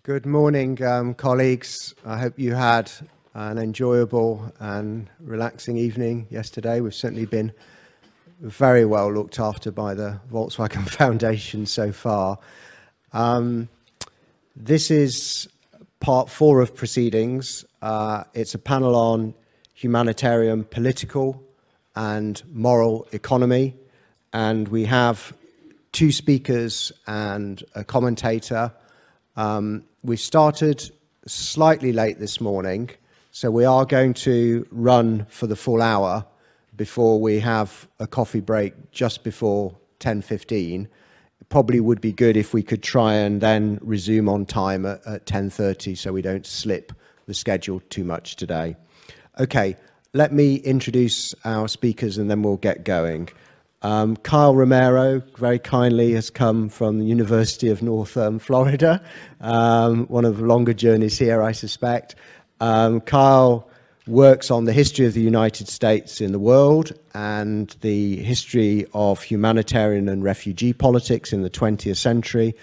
[0.00, 1.94] Good morning, um, colleagues.
[2.06, 2.90] I hope you had
[3.34, 6.80] an enjoyable and relaxing evening yesterday.
[6.80, 7.52] We've certainly been
[8.40, 12.38] very well looked after by the Volkswagen Foundation so far.
[13.12, 13.68] Um,
[14.56, 15.46] this is
[16.00, 17.62] part four of proceedings.
[17.82, 19.34] Uh, it's a panel on
[19.74, 21.42] humanitarian political
[21.96, 23.74] and moral economy.
[24.32, 25.34] And we have
[25.92, 28.72] two speakers and a commentator.
[29.36, 30.90] Um, we started
[31.26, 32.90] slightly late this morning,
[33.30, 36.26] so we are going to run for the full hour
[36.76, 40.86] before we have a coffee break just before 10.15.
[41.48, 45.26] Probably would be good if we could try and then resume on time at, at
[45.26, 46.92] 10.30 so we don't slip
[47.26, 48.76] the schedule too much today.
[49.38, 49.76] Okay,
[50.12, 53.28] let me introduce our speakers and then we'll get going.
[53.82, 59.02] Um, Kyle Romero very kindly has come from the University of North um, Florida,
[59.40, 62.14] um, one of the longer journeys here, I suspect.
[62.60, 63.68] Um, Kyle
[64.06, 69.22] works on the history of the United States in the world and the history of
[69.22, 72.54] humanitarian and refugee politics in the 20th century.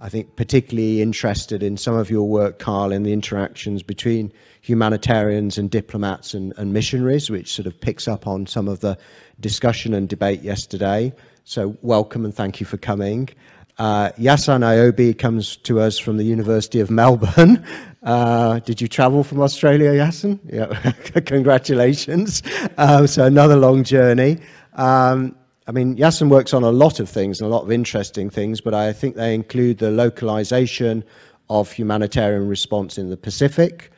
[0.00, 4.32] I think particularly interested in some of your work, Kyle, in the interactions between
[4.64, 8.96] humanitarians and diplomats and, and missionaries, which sort of picks up on some of the
[9.38, 11.12] discussion and debate yesterday.
[11.44, 13.28] So welcome and thank you for coming.
[13.76, 17.64] Uh, Yasan Ayobi comes to us from the University of Melbourne.
[18.04, 20.38] Uh, did you travel from Australia, Yasan?
[20.52, 22.42] Yeah, congratulations.
[22.76, 24.36] Uh, so another long journey.
[24.74, 25.34] Um,
[25.66, 28.60] I mean, Yasin works on a lot of things and a lot of interesting things,
[28.60, 31.02] but I think they include the localization
[31.48, 33.90] of humanitarian response in the Pacific,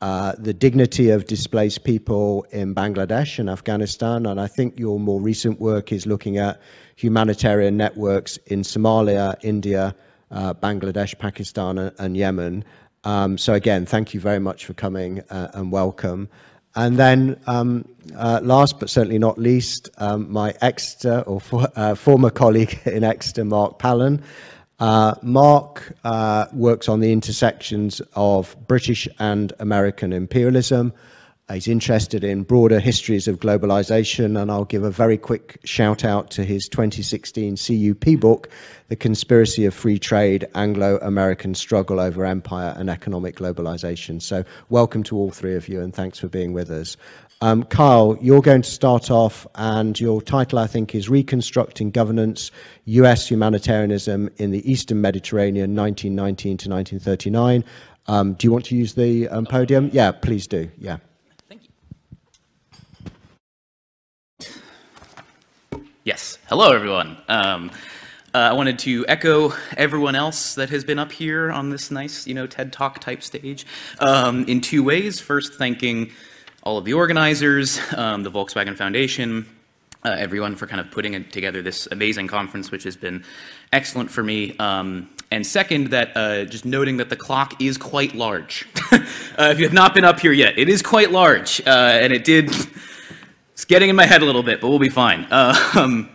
[0.00, 4.26] uh, the dignity of displaced people in Bangladesh and Afghanistan.
[4.26, 6.60] And I think your more recent work is looking at
[6.96, 9.94] humanitarian networks in Somalia, India,
[10.30, 12.64] uh, Bangladesh, Pakistan, and, Yemen.
[13.04, 16.28] Um, so again, thank you very much for coming uh, and welcome.
[16.76, 21.94] And then, um, uh, last but certainly not least, um, my Exeter or for, uh,
[21.94, 24.22] former colleague in Exeter, Marc Palen.
[24.80, 30.92] Uh, Marc uh, works on the intersections of British and American imperialism.
[31.52, 36.30] He's interested in broader histories of globalization, and I'll give a very quick shout out
[36.30, 38.48] to his 2016 CUP book,
[38.88, 44.22] The Conspiracy of Free Trade Anglo American Struggle Over Empire and Economic Globalization.
[44.22, 46.96] So, welcome to all three of you, and thanks for being with us.
[47.42, 52.50] Um, Kyle, you're going to start off, and your title, I think, is Reconstructing Governance
[52.86, 57.64] US Humanitarianism in the Eastern Mediterranean, 1919 to 1939.
[58.06, 59.90] Um, do you want to use the um, podium?
[59.92, 60.70] Yeah, please do.
[60.78, 60.98] Yeah.
[61.48, 61.70] Thank you.
[66.04, 66.36] Yes.
[66.50, 67.16] Hello, everyone.
[67.28, 67.70] Um,
[68.34, 72.26] uh, I wanted to echo everyone else that has been up here on this nice,
[72.26, 73.64] you know, TED Talk type stage
[74.00, 75.18] um, in two ways.
[75.18, 76.12] First, thanking
[76.62, 79.46] all of the organizers, um, the Volkswagen Foundation,
[80.04, 83.24] uh, everyone for kind of putting together this amazing conference, which has been
[83.72, 84.54] excellent for me.
[84.58, 88.68] Um, and second, that uh, just noting that the clock is quite large.
[88.92, 88.98] uh,
[89.38, 91.70] if you have not been up here yet, it is quite large, uh,
[92.02, 92.50] and it did.
[93.54, 95.28] It's getting in my head a little bit, but we'll be fine.
[95.76, 96.08] Um,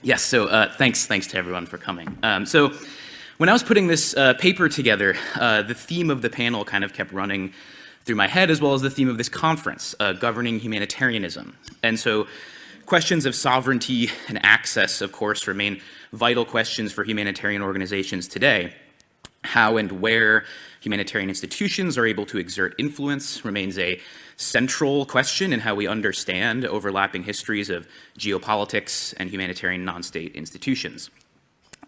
[0.00, 0.22] yes.
[0.22, 2.16] So uh, thanks, thanks to everyone for coming.
[2.22, 2.72] Um, so
[3.36, 6.94] when I was putting this uh, paper together, the theme of the panel kind of
[6.94, 7.52] kept running
[8.04, 11.54] through my head, as well as the theme of this conference, uh, governing humanitarianism.
[11.82, 12.26] And so,
[12.86, 15.82] questions of sovereignty and access, of course, remain
[16.14, 18.72] vital questions for humanitarian organizations today.
[19.44, 20.44] How and where
[20.80, 24.00] humanitarian institutions are able to exert influence remains a
[24.38, 27.86] central question in how we understand overlapping histories of
[28.18, 31.10] geopolitics and humanitarian non state institutions.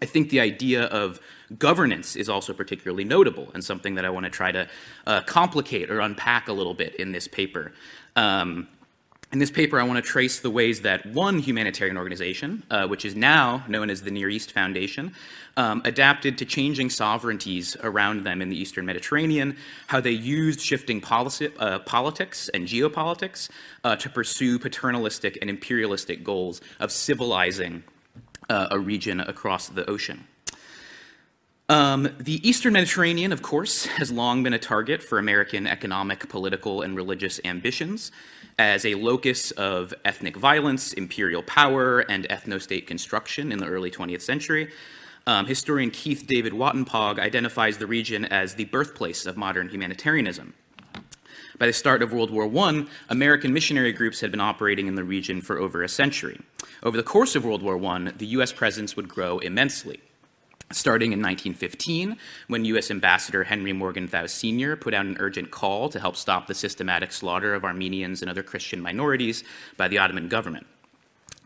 [0.01, 1.19] I think the idea of
[1.57, 4.67] governance is also particularly notable and something that I want to try to
[5.07, 7.71] uh, complicate or unpack a little bit in this paper.
[8.15, 8.67] Um,
[9.31, 13.05] in this paper, I want to trace the ways that one humanitarian organization, uh, which
[13.05, 15.13] is now known as the Near East Foundation,
[15.55, 19.55] um, adapted to changing sovereignties around them in the Eastern Mediterranean,
[19.87, 23.49] how they used shifting policy, uh, politics and geopolitics
[23.85, 27.83] uh, to pursue paternalistic and imperialistic goals of civilizing
[28.49, 30.27] uh, a region across the ocean.
[31.71, 36.81] Um, the Eastern Mediterranean, of course, has long been a target for American economic, political,
[36.81, 38.11] and religious ambitions
[38.59, 43.89] as a locus of ethnic violence, imperial power, and ethno state construction in the early
[43.89, 44.69] 20th century.
[45.25, 50.53] Um, historian Keith David Watenpaug identifies the region as the birthplace of modern humanitarianism.
[51.57, 55.05] By the start of World War I, American missionary groups had been operating in the
[55.05, 56.41] region for over a century.
[56.83, 60.01] Over the course of World War I, the US presence would grow immensely.
[60.73, 62.91] Starting in 1915 when U.S.
[62.91, 64.75] Ambassador Henry Morgenthau Sr.
[64.75, 68.43] put out an urgent call to help stop the systematic slaughter of Armenians and other
[68.43, 69.43] Christian minorities
[69.77, 70.65] by the Ottoman government.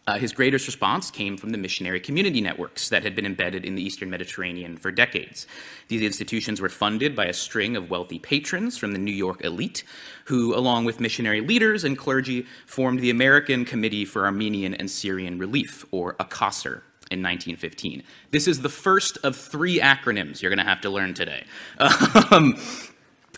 [0.07, 3.73] Uh, his greatest response came from the missionary community networks that had been embedded in
[3.73, 5.47] the Eastern Mediterranean for decades.
[5.87, 9.83] These institutions were funded by a string of wealthy patrons from the New York elite,
[10.25, 15.39] who, along with missionary leaders and clergy, formed the American Committee for Armenian and Syrian
[15.39, 16.81] Relief, or ACASR,
[17.11, 18.03] in 1915.
[18.31, 21.45] This is the first of three acronyms you're going to have to learn today.
[22.31, 22.57] Um,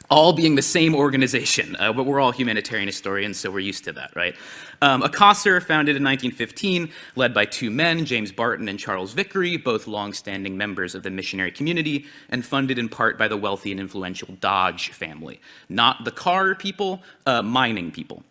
[0.10, 3.94] all being the same organization, uh, but we're all humanitarian historians, so we're used to
[3.94, 4.36] that, right?
[4.81, 10.56] Um, founded in 1915, led by two men, James Barton and Charles Vickrey, both long-standing
[10.58, 14.90] members of the missionary community, and funded in part by the wealthy and influential Dodge
[14.90, 15.42] family.
[15.68, 18.24] Not the car people, uh, mining people.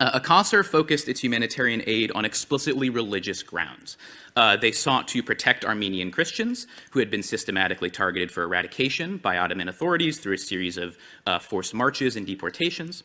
[0.00, 3.96] Uh, focused its humanitarian aid on explicitly religious grounds.
[4.38, 9.36] Uh, they sought to protect Armenian Christians who had been systematically targeted for eradication by
[9.36, 10.96] Ottoman authorities through a series of
[11.26, 13.02] uh, forced marches and deportations.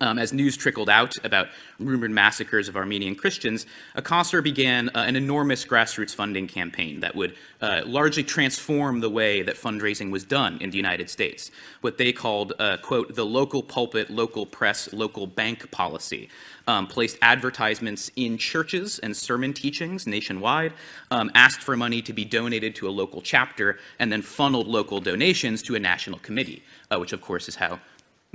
[0.00, 1.48] Um, as news trickled out about
[1.78, 3.66] rumored massacres of Armenian Christians,
[3.96, 9.42] ACASR began uh, an enormous grassroots funding campaign that would uh, largely transform the way
[9.42, 11.50] that fundraising was done in the United States.
[11.80, 16.28] What they called, uh, quote, the local pulpit, local press, local bank policy.
[16.68, 20.72] Um, placed advertisements in churches and sermon teachings nationwide,
[21.12, 25.00] um, asked for money to be donated to a local chapter, and then funneled local
[25.00, 27.78] donations to a national committee, uh, which of course is how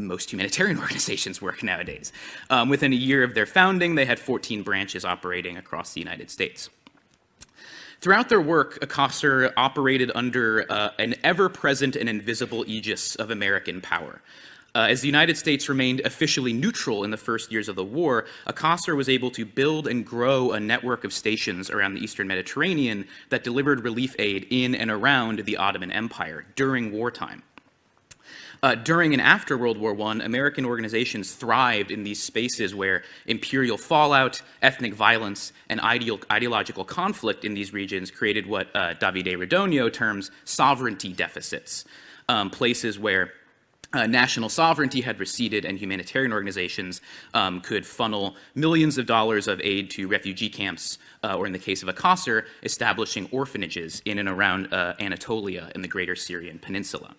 [0.07, 2.12] most humanitarian organizations work nowadays.
[2.50, 6.30] Um, within a year of their founding, they had 14 branches operating across the United
[6.30, 6.69] States.
[8.01, 14.21] Throughout their work, ACASR operated under uh, an ever-present and invisible aegis of American power.
[14.74, 18.25] Uh, as the United States remained officially neutral in the first years of the war,
[18.48, 23.06] ACASR was able to build and grow a network of stations around the Eastern Mediterranean
[23.30, 27.44] that delivered relief aid in and around the Ottoman Empire during wartime.
[28.63, 33.75] Uh, during and after World War I, American organizations thrived in these spaces where imperial
[33.75, 40.29] fallout, ethnic violence, and ideological conflict in these regions created what uh, Davide Rodogno terms
[40.45, 41.85] sovereignty deficits,
[42.29, 43.33] um, places where
[43.93, 47.01] uh, national sovereignty had receded and humanitarian organizations
[47.33, 51.59] um, could funnel millions of dollars of aid to refugee camps, uh, or in the
[51.59, 57.15] case of ACASR, establishing orphanages in and around uh, Anatolia and the greater Syrian peninsula.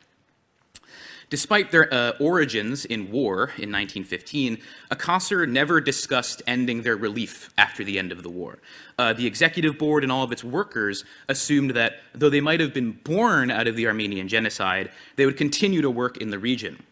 [1.32, 4.58] Despite their uh, origins in war in 1915,
[4.90, 8.58] ACASR never discussed ending their relief after the end of the war.
[8.98, 12.74] Uh, the executive board and all of its workers assumed that though they might have
[12.74, 16.82] been born out of the Armenian genocide, they would continue to work in the region.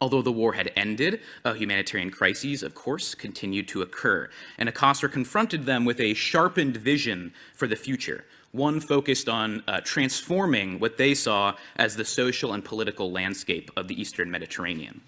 [0.00, 5.10] Although the war had ended, uh, humanitarian crises, of course, continued to occur, and ACASR
[5.10, 10.96] confronted them with a sharpened vision for the future, one focused on uh, transforming what
[10.96, 15.00] they saw as the social and political landscape of the Eastern Mediterranean.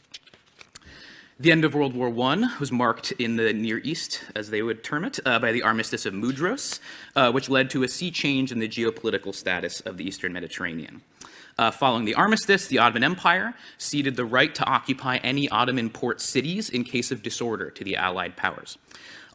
[1.39, 4.83] The end of World War I was marked in the Near East, as they would
[4.83, 6.81] term it, uh, by the Armistice of Mudros,
[7.15, 11.03] uh, which led to a sea change in the geopolitical status of the Eastern Mediterranean.
[11.59, 16.21] Uh, following the armistice, the Ottoman Empire ceded the right to occupy any Ottoman port
[16.21, 18.77] cities in case of disorder to the Allied powers.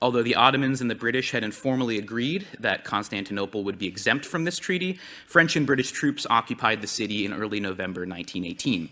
[0.01, 4.45] Although the Ottomans and the British had informally agreed that Constantinople would be exempt from
[4.45, 8.89] this treaty, French and British troops occupied the city in early November 1918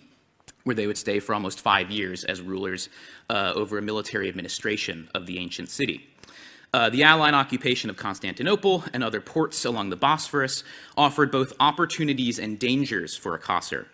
[0.64, 2.90] where they would stay for almost five years as rulers
[3.30, 6.06] uh, over a military administration of the ancient city.
[6.74, 10.64] Uh, the Allied occupation of Constantinople and other ports along the Bosphorus
[10.95, 13.88] offered both opportunities and dangers for ACASR.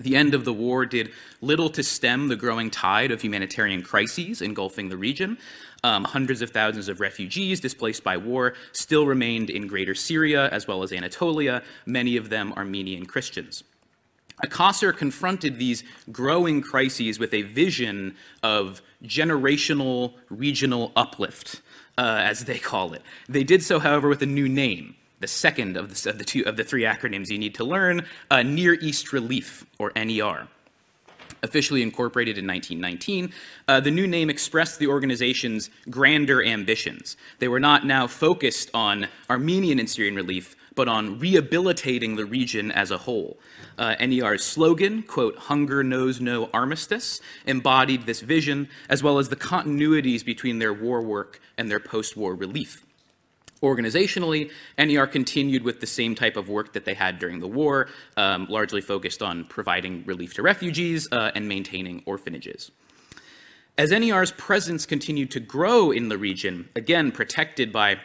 [0.00, 1.10] The end of the war did
[1.40, 5.38] little to stem the growing tide of humanitarian crises engulfing the region,
[5.84, 10.66] um, hundreds of thousands of refugees displaced by war still remained in greater Syria as
[10.66, 13.64] well as Anatolia, many of them Armenian Christians.
[14.44, 15.82] ACASR confronted these
[16.12, 21.60] growing crises with a vision of generational regional uplift,
[21.96, 23.02] uh, as they call it.
[23.28, 26.44] They did so, however, with a new name, the second of the, of the, two,
[26.44, 30.46] of the three acronyms you need to learn, uh, Near East Relief, or NER
[31.42, 33.32] officially incorporated in 1919,
[33.66, 37.16] uh, the new name expressed the organization's grander ambitions.
[37.38, 42.70] They were not now focused on Armenian and Syrian relief, but on rehabilitating the region
[42.70, 43.36] as a whole.
[43.76, 49.36] Uh, NER's slogan, quote, hunger knows no armistice, embodied this vision, as well as the
[49.36, 52.84] continuities between their war work and their post-war relief.
[53.62, 57.88] Organizationally, NER continued with the same type of work that they had during the war,
[58.16, 62.70] um, largely focused on providing relief to refugees uh, and maintaining orphanages.
[63.76, 67.98] As NER's presence continued to grow in the region, again protected by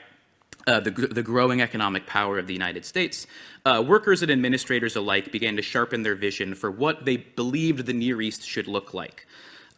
[0.65, 3.27] uh, the, the, growing economic power of the United States,
[3.65, 7.93] uh, workers and administrators alike began to sharpen their vision for what they believed the
[7.93, 9.27] Near East should look like.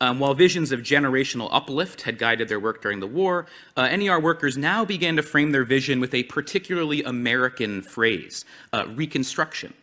[0.01, 3.45] Um, while visions of generational uplift had guided their work during the war,
[3.77, 8.85] uh, NER workers now began to frame their vision with a particularly American phrase, uh,
[8.89, 9.73] reconstruction.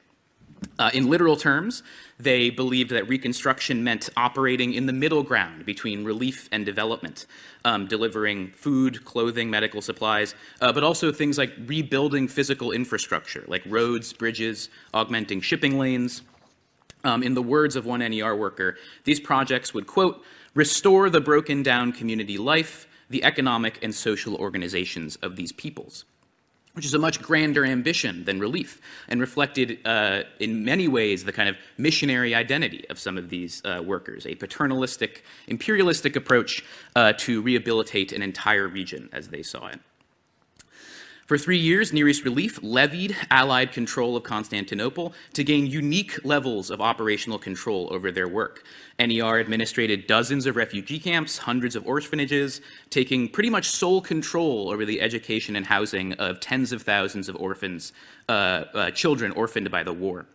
[0.78, 1.82] Uh, in literal terms,
[2.18, 7.26] they believed that Reconstruction meant operating in the middle ground between relief and development,
[7.64, 13.62] um, delivering food, clothing, medical supplies, uh, but also things like rebuilding physical infrastructure, like
[13.66, 16.22] roads, bridges, augmenting shipping lanes.
[17.04, 20.22] Um, in the words of one NER worker, these projects would, quote,
[20.54, 26.04] restore the broken down community life, the economic and social organizations of these peoples
[26.74, 31.32] which is a much grander ambition than relief and reflected uh, in many ways the
[31.32, 36.64] kind of missionary identity of some of these uh, workers, a paternalistic, imperialistic approach
[36.96, 39.80] uh, to rehabilitate an entire region as they saw it.
[41.32, 46.70] For three years, Near East Relief levied Allied control of Constantinople to gain unique levels
[46.70, 48.66] of operational control over their work.
[48.98, 52.60] NER administrated dozens of refugee camps, hundreds of orphanages,
[52.90, 57.36] taking pretty much sole control over the education and housing of tens of thousands of
[57.36, 57.94] orphans,
[58.28, 60.26] uh, uh, children orphaned by the war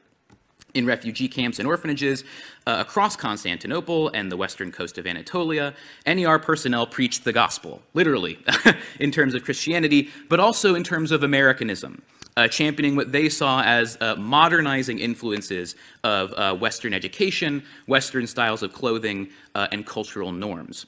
[0.78, 2.24] in refugee camps and orphanages
[2.66, 5.74] uh, across Constantinople and the western coast of Anatolia,
[6.06, 8.40] NER personnel preached the gospel, literally,
[9.00, 12.02] in terms of Christianity, but also in terms of Americanism.
[12.38, 18.62] Uh, championing what they saw as uh, modernizing influences of uh, Western education, Western styles
[18.62, 20.86] of clothing, uh, and cultural norms.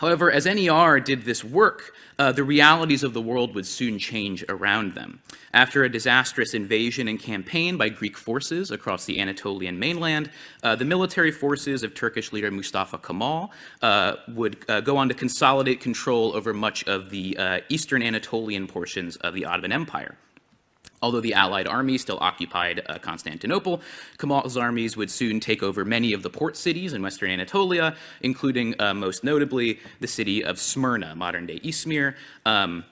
[0.00, 4.42] However, as NER did this work, uh, the realities of the world would soon change
[4.48, 5.20] around them.
[5.52, 10.30] After a disastrous invasion and campaign by Greek forces across the Anatolian mainland,
[10.62, 13.52] uh, the military forces of Turkish leader Mustafa Kemal
[13.82, 18.66] uh, would uh, go on to consolidate control over much of the uh, eastern Anatolian
[18.66, 20.16] portions of the Ottoman Empire.
[21.02, 23.80] Although the Allied army still occupied uh, Constantinople,
[24.18, 28.74] Kemal's armies would soon take over many of the port cities in western Anatolia, including
[28.78, 32.14] uh, most notably the city of Smyrna, modern day Izmir.
[32.44, 32.84] Um,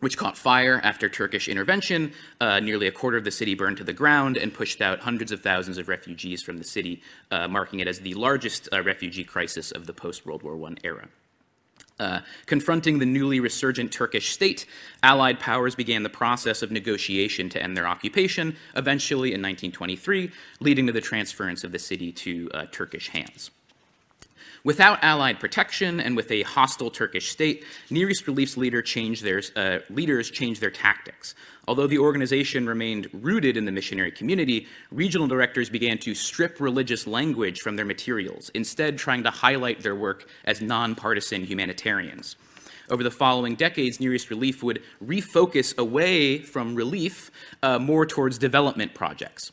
[0.00, 2.12] which caught fire after Turkish intervention.
[2.38, 5.32] Uh, nearly a quarter of the city burned to the ground and pushed out hundreds
[5.32, 9.24] of thousands of refugees from the city, uh, marking it as the largest uh, refugee
[9.24, 11.08] crisis of the post World War I era.
[12.00, 14.66] Uh, confronting the newly resurgent Turkish state,
[15.02, 20.86] Allied powers began the process of negotiation to end their occupation, eventually in 1923, leading
[20.86, 23.52] to the transference of the city to uh, Turkish hands.
[24.64, 29.42] Without Allied protection and with a hostile Turkish state, Near East Relief's leader changed their,
[29.56, 31.34] uh, leaders changed their tactics.
[31.68, 37.06] Although the organization remained rooted in the missionary community, regional directors began to strip religious
[37.06, 42.36] language from their materials, instead trying to highlight their work as nonpartisan humanitarians.
[42.88, 47.30] Over the following decades, Near East Relief would refocus away from relief
[47.62, 49.52] uh, more towards development projects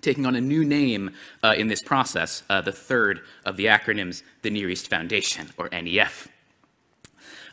[0.00, 1.10] taking on a new name
[1.42, 5.68] uh, in this process, uh, the third of the acronyms, the Near East Foundation, or
[5.70, 6.28] NEF.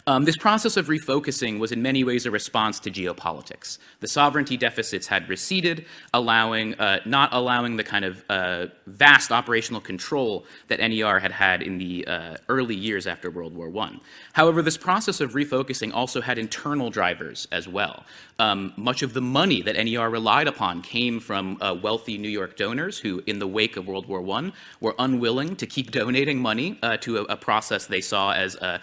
[0.08, 3.78] Um, this process of refocusing was in many ways a response to geopolitics.
[4.00, 9.82] The sovereignty deficits had receded, allowing, uh, not allowing the kind of uh, vast operational
[9.82, 13.98] control that NER had had in the uh, early years after World War I.
[14.32, 18.06] However, this process of refocusing also had internal drivers as well.
[18.40, 22.56] Um, much of the money that NER relied upon came from uh, wealthy New York
[22.56, 26.80] donors who, in the wake of World War I, were unwilling to keep donating money
[26.82, 28.78] uh, to a, a, process they saw as uh,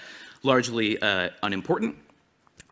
[0.44, 1.96] largely uh, unimportant.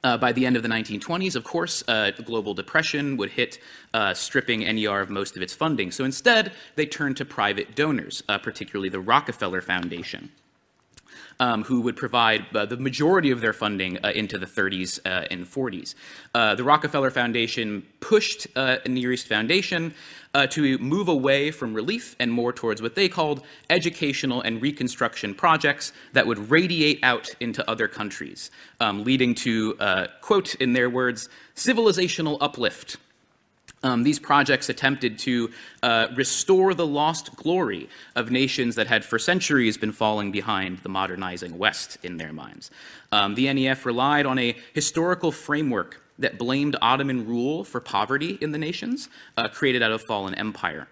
[0.05, 3.61] Uh, by the end of the 1920s, of course, uh, global depression would hit,
[3.95, 5.93] uh, stripping NER of most of its funding.
[5.93, 10.33] So instead, they turned to private donors, uh, particularly the Rockefeller Foundation
[11.41, 15.27] um, who would provide uh, the majority of their funding uh, into the 30s uh,
[15.31, 15.95] and 40s.
[16.35, 19.95] Uh, the Rockefeller Foundation pushed uh, Near East Foundation
[20.35, 25.35] uh, to move away from relief and more towards what they called educational and reconstruction
[25.35, 29.75] projects that would radiate out into other countries, um, leading to,
[30.21, 32.97] quote in their words, civilizational uplift
[33.83, 35.51] um, these projects attempted to
[35.83, 40.89] uh, restore the lost glory of nations that had for centuries been falling behind the
[40.89, 42.71] modernizing West in their minds.
[43.11, 48.53] Um, the NEF relied on a historical framework that blamed Ottoman rule for poverty in
[48.53, 50.89] the nations uh, created out of fallen empire.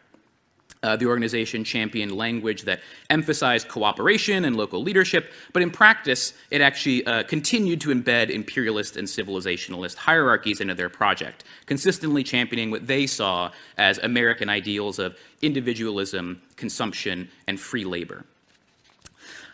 [0.82, 6.62] Uh, the organization championed language that emphasized cooperation and local leadership, but in practice, it
[6.62, 12.86] actually uh, continued to embed imperialist and civilizationalist hierarchies into their project, consistently championing what
[12.86, 18.24] they saw as American ideals of individualism, consumption, and free labor.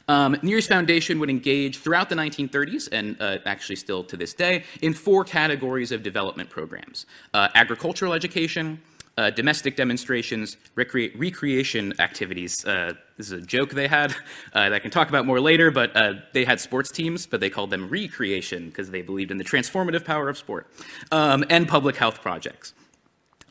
[0.09, 4.35] Um, Near East Foundation would engage throughout the 1930s, and uh, actually still to this
[4.35, 8.81] day, in four categories of development programs uh, agricultural education,
[9.19, 12.65] uh, domestic demonstrations, recre- recreation activities.
[12.65, 14.13] Uh, this is a joke they had
[14.53, 17.41] uh, that I can talk about more later, but uh, they had sports teams, but
[17.41, 20.69] they called them recreation because they believed in the transformative power of sport,
[21.11, 22.75] um, and public health projects.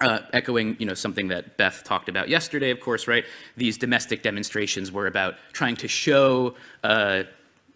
[0.02, 3.24] Uh, echoing, you know, something that Beth talked about yesterday, of course, right?
[3.56, 7.24] These domestic demonstrations were about trying to show uh,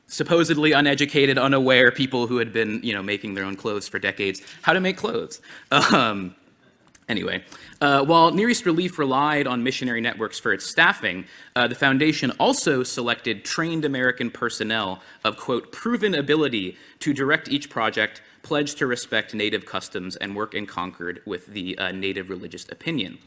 [0.08, 4.42] supposedly uneducated, unaware people who had been, you know, making their own clothes for decades
[4.64, 5.40] how to make clothes.
[5.72, 6.36] Um,
[7.10, 7.44] Anyway,
[7.82, 12.30] uh, while Near East Relief relied on missionary networks for its staffing, uh, the foundation
[12.40, 18.88] also selected trained American personnel of, quote, proven ability to direct each project, pledge to
[18.88, 23.18] respect Native customs, and work in concord with the uh, Native religious opinion.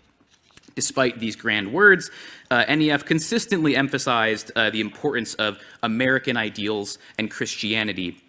[0.75, 2.11] Despite these grand words,
[2.51, 8.23] uh, NEF consistently emphasized uh, the importance of American ideals and Christianity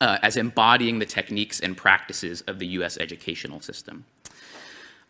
[0.00, 4.04] uh, as embodying the techniques and practices of the US educational system.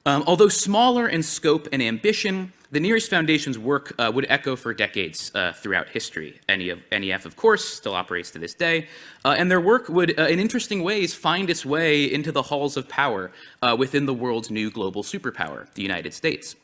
[0.06, 4.54] Um, although smaller in scope and ambition, the Near East Foundation's work uh, would echo
[4.54, 6.38] for decades uh, throughout history.
[6.48, 8.86] NEF, NEF, of course, still operates to this day,
[9.24, 12.76] uh, and their work would, uh, in interesting ways, find its way into the halls
[12.76, 13.30] of power
[13.62, 16.56] uh, within the world's new global superpower, the United States,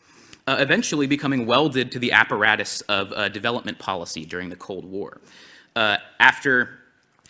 [0.47, 5.21] uh, eventually becoming welded to the apparatus of development policy during the Cold War.
[5.77, 6.81] after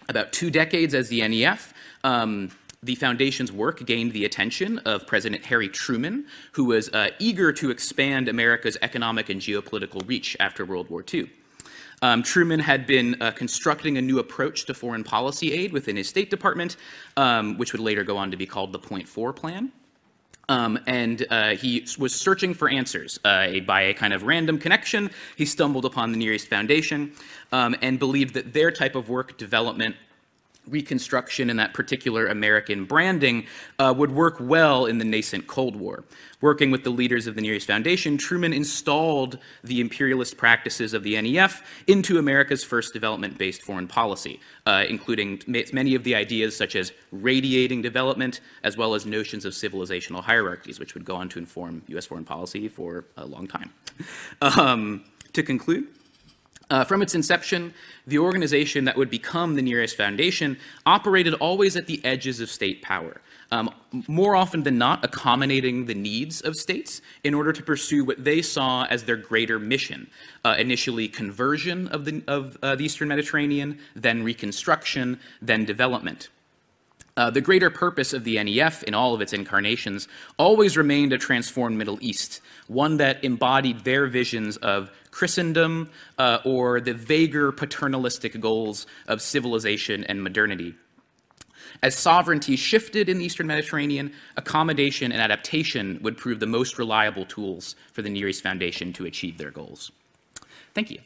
[0.08, 2.50] about two decades as the NEF, um,
[2.84, 7.70] the foundation's work gained the attention of President Harry Truman, who was uh, eager to
[7.70, 11.30] expand America's economic and geopolitical reach after World War II.
[12.02, 16.08] Um, Truman had been uh, constructing a new approach to foreign policy aid within his
[16.08, 16.76] State Department,
[17.16, 19.72] um, which would later go on to be called the Point Four Plan.
[20.48, 23.18] Um, and uh, he was searching for answers.
[23.24, 27.12] Uh, by a kind of random connection, he stumbled upon the Near East Foundation
[27.52, 29.96] um, and believed that their type of work development
[30.68, 33.46] reconstruction and that particular American branding
[33.78, 36.04] uh, would work well in the nascent Cold War.
[36.40, 41.02] Working with the leaders of the Near East Foundation, Truman installed the imperialist practices of
[41.02, 46.56] the NEF into America's first development based foreign policy, uh, including many of the ideas
[46.56, 51.28] such as radiating development, as well as notions of civilizational hierarchies, which would go on
[51.30, 53.72] to inform US foreign policy for a long time.
[54.42, 55.88] Um, to conclude,
[56.70, 57.74] uh, from its inception,
[58.06, 62.50] the organization that would become the Near East Foundation operated always at the edges of
[62.50, 63.70] state power, um,
[64.08, 68.40] more often than not accommodating the needs of states in order to pursue what they
[68.40, 70.10] saw as their greater mission.
[70.44, 76.28] Uh, initially, conversion of the, of, uh, the Eastern Mediterranean, then reconstruction, then development.
[77.16, 81.18] Uh, the greater purpose of the NEF in all of its incarnations always remained a
[81.18, 88.40] transformed Middle East, one that embodied their visions of Christendom uh, or the vaguer paternalistic
[88.40, 90.74] goals of civilization and modernity.
[91.82, 97.26] As sovereignty shifted in the Eastern Mediterranean, accommodation and adaptation would prove the most reliable
[97.26, 99.92] tools for the Near East Foundation to achieve their goals.
[100.72, 100.98] Thank you.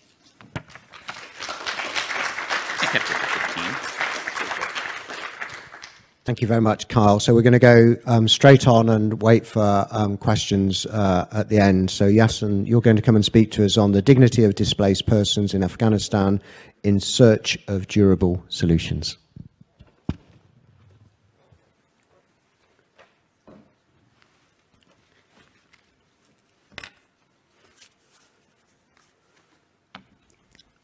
[6.29, 7.19] Thank you very much, Kyle.
[7.21, 11.49] So we're going to go um, straight on and wait for um, questions uh, at
[11.49, 11.91] the end.
[11.91, 15.07] So Yasin, you're going to come and speak to us on the dignity of displaced
[15.07, 16.43] persons in Afghanistan
[16.83, 19.17] in search of durable solutions.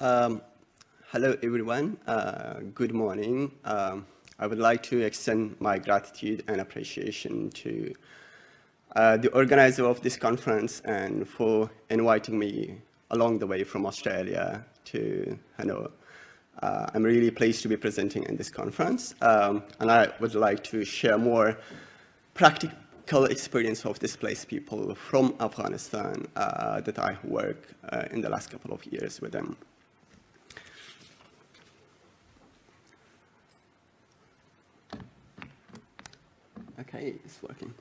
[0.00, 0.40] Um,
[1.11, 1.98] hello, everyone.
[2.07, 3.52] Uh, good morning.
[4.38, 7.94] I would like to extend my gratitude and appreciation to
[8.97, 12.79] uh, the organizer of this conference and for inviting me
[13.11, 15.90] along the way from Australia to Hanover.
[16.62, 20.62] Uh, I'm really pleased to be presenting in this conference, um, and I would like
[20.64, 21.57] to share more
[22.35, 28.51] practical experience of displaced people from Afghanistan uh, that I worked uh, in the last
[28.51, 29.57] couple of years with them.
[36.80, 37.72] Okay, it's working.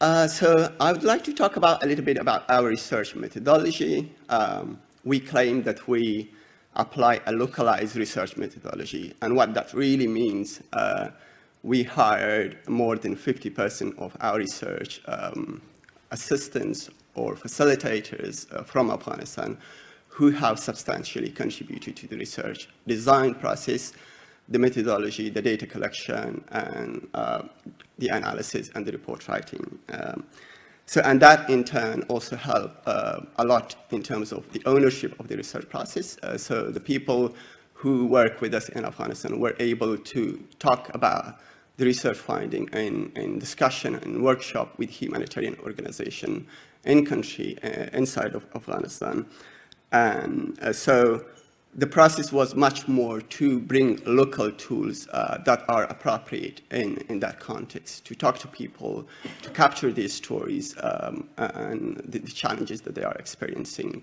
[0.00, 4.12] Uh, so I would like to talk about a little bit about our research methodology.
[4.28, 6.32] Um, we claim that we
[6.74, 11.10] apply a localized research methodology, and what that really means, uh,
[11.62, 15.62] we hired more than 50% of our research um,
[16.10, 19.56] assistants or facilitators uh, from Afghanistan
[20.08, 23.92] who have substantially contributed to the research design process
[24.48, 27.42] the methodology, the data collection, and uh,
[28.02, 29.64] the analysis and the report writing.
[29.98, 30.24] Um,
[30.86, 35.12] So, and that in turn also helped uh, a lot in terms of the ownership
[35.20, 36.18] of the research process.
[36.22, 37.20] Uh, so the people
[37.82, 40.22] who work with us in Afghanistan were able to
[40.58, 41.24] talk about
[41.78, 46.46] the research finding in, in discussion and workshop with humanitarian organization
[46.84, 49.26] in country, uh, inside of Afghanistan.
[49.90, 51.24] And uh, so
[51.74, 57.20] the process was much more to bring local tools uh, that are appropriate in, in
[57.20, 59.06] that context, to talk to people,
[59.40, 64.02] to capture these stories um, and the, the, challenges that they are experiencing,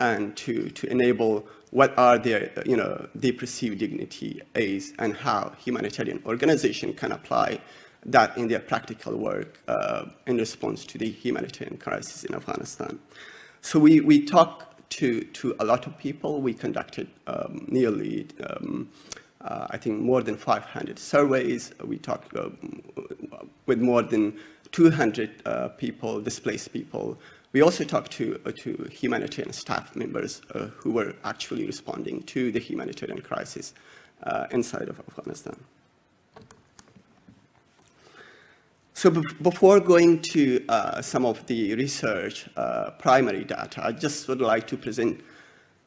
[0.00, 5.52] and to, to enable what are their, you know, their perceived dignity is and how
[5.64, 7.60] humanitarian organization can apply
[8.06, 12.98] that in their practical work uh, in response to the humanitarian crisis in Afghanistan.
[13.60, 16.40] So we, we talk to, to a lot of people.
[16.40, 18.88] We conducted um, nearly, um,
[19.40, 21.72] uh, I think, more than 500 surveys.
[21.84, 22.50] We talked uh,
[23.66, 24.38] with more than
[24.70, 27.18] 200 uh, people, displaced people.
[27.52, 32.52] We also talked to, uh, to humanitarian staff members uh, who were actually responding to
[32.52, 33.74] the humanitarian crisis
[34.22, 35.56] uh, inside of Afghanistan.
[38.96, 44.40] So before going to uh, some of the research uh, primary data, I just would
[44.40, 45.20] like to present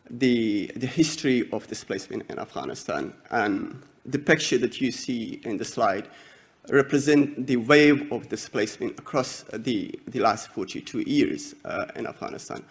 [0.10, 3.14] the, the history of displacement in Afghanistan.
[3.32, 6.10] And the picture that you see in the slide
[6.70, 12.62] represent the wave of displacement across the, the last 42 years uh, in Afghanistan.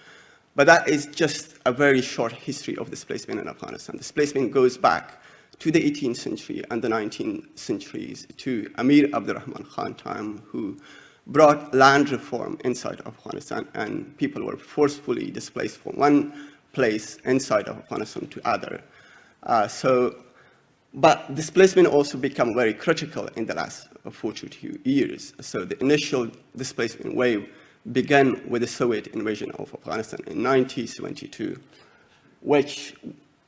[0.55, 3.97] But that is just a very short history of displacement in Afghanistan.
[3.97, 5.19] Displacement goes back
[5.59, 10.77] to the 18th century and the 19th centuries to Amir Abdurrahman Khan time, who
[11.27, 16.33] brought land reform inside of Afghanistan, and people were forcefully displaced from one
[16.73, 18.83] place inside of Afghanistan to other.
[19.43, 20.17] Uh, so,
[20.95, 25.33] but displacement also become very critical in the last 42 years.
[25.41, 27.49] So the initial displacement wave
[27.93, 31.59] began with the Soviet invasion of Afghanistan in 1972,
[32.41, 32.95] which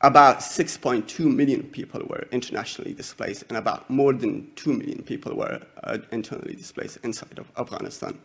[0.00, 5.60] about 6.2 million people were internationally displaced, and about more than 2 million people were
[5.82, 8.18] uh, internally displaced inside of Afghanistan.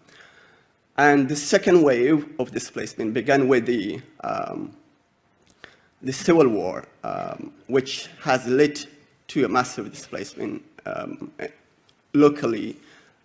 [0.98, 4.76] And the second wave of displacement began with the, um,
[6.04, 8.80] the civil war, um, which has led
[9.30, 11.32] to a massive displacement um,
[12.14, 12.78] locally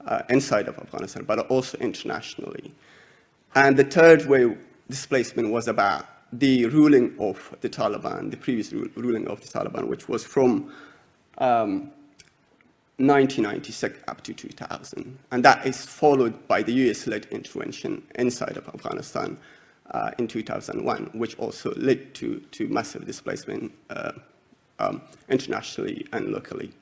[0.06, 2.72] uh, inside of Afghanistan, but also internationally.
[3.54, 4.56] And the third wave
[4.88, 10.08] displacement was about the ruling of the Taliban, the previous ruling of the Taliban, which
[10.08, 10.72] was from
[11.38, 11.90] um,
[12.98, 15.18] 1996 up to 2000.
[15.30, 19.38] And that is followed by the US-led intervention inside of Afghanistan
[19.92, 24.12] uh, in 2001, which also led to, to massive displacement uh,
[24.80, 26.72] um, internationally and locally.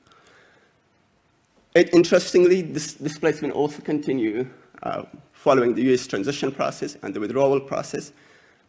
[1.75, 4.49] It, interestingly, this displacement also continued
[4.83, 8.11] uh, following the US transition process and the withdrawal process,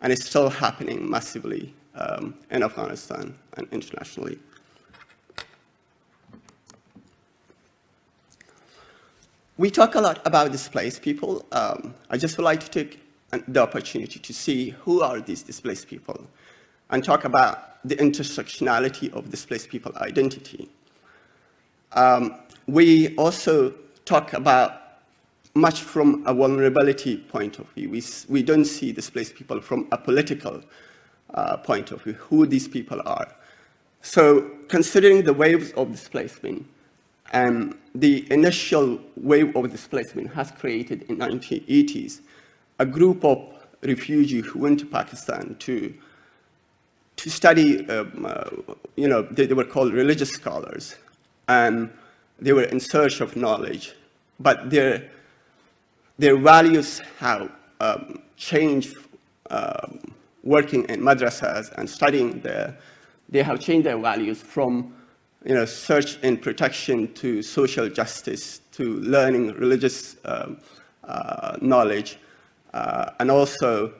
[0.01, 4.39] and it's still happening massively um, in Afghanistan and internationally.
[9.57, 11.45] We talk a lot about displaced people.
[11.51, 13.01] Um, I just would like to take
[13.49, 16.29] the opportunity to see who are these displaced people
[16.91, 20.69] and talk about the intersectionality of displaced people identity.
[21.93, 24.88] Um, we also talk about
[25.59, 27.91] much from a vulnerability point of view.
[27.91, 30.63] We, we don't see displaced people from a political
[31.35, 33.29] uh, point of view, who these people are.
[34.03, 36.67] So considering the waves of displacement,
[37.33, 42.21] um, the initial wave of displacement has created in 1980s
[42.79, 45.93] a group of refugees who went to Pakistan to,
[47.17, 48.45] to study, um, uh,
[48.97, 50.95] you know, they, they were called religious scholars,
[51.49, 51.91] and
[52.39, 53.95] they were in search of knowledge,
[54.39, 55.11] but their
[56.19, 57.51] their values have
[57.81, 58.97] um, changed
[59.51, 60.01] um,
[60.43, 62.77] working in madrasas and studying there.
[63.29, 64.95] They have changed their values from
[65.45, 70.59] you know, search and protection to social justice to learning religious um,
[71.05, 72.19] uh, knowledge
[72.75, 73.93] uh, and also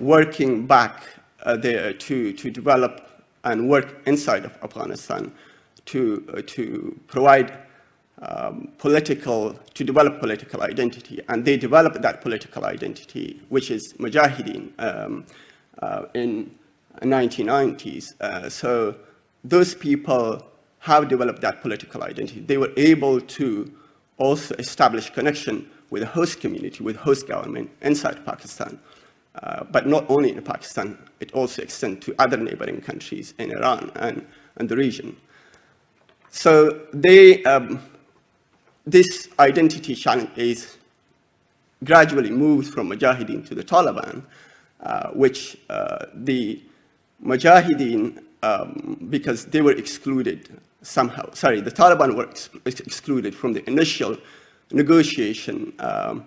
[0.00, 1.02] working back
[1.42, 5.32] uh, there to, to develop and work inside of Afghanistan
[5.86, 7.58] to, uh, to provide
[8.22, 11.20] um, political, to develop political identity.
[11.28, 15.24] And they developed that political identity, which is Mujahideen, um,
[15.82, 16.54] uh, in
[17.02, 18.20] 1990s.
[18.20, 18.96] Uh, so
[19.42, 20.44] those people
[20.78, 22.40] have developed that political identity.
[22.40, 23.72] They were able to
[24.18, 28.78] also establish connection with the host community, with host government inside Pakistan.
[29.42, 33.90] Uh, but not only in Pakistan, it also extends to other neighboring countries in Iran
[33.96, 35.16] and, and the region.
[36.30, 37.80] So they, um,
[38.86, 40.76] this identity challenge is
[41.82, 44.22] gradually moved from Mujahideen to the Taliban,
[44.80, 46.62] uh, which uh, the
[47.24, 53.66] Mujahideen, um, because they were excluded somehow, sorry, the Taliban were ex excluded from the
[53.68, 54.16] initial
[54.70, 56.26] negotiation um,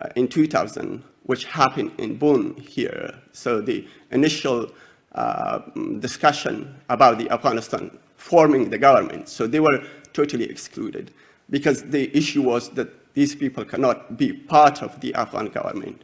[0.00, 3.14] uh, in 2000, which happened in Bonn here.
[3.32, 4.70] So the initial
[5.14, 5.60] uh,
[5.98, 9.28] discussion about the Afghanistan forming the government.
[9.28, 9.82] So they were
[10.12, 11.10] totally excluded
[11.50, 16.02] because the issue was that these people cannot be part of the Afghan government.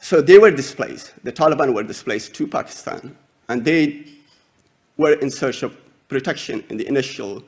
[0.00, 1.12] So they were displaced.
[1.24, 3.16] The Taliban were displaced to Pakistan,
[3.48, 4.04] and they
[4.96, 5.76] were in search of
[6.08, 7.42] protection in the initial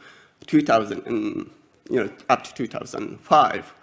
[0.47, 1.51] 2000 and
[1.89, 3.75] you know, up to 2005.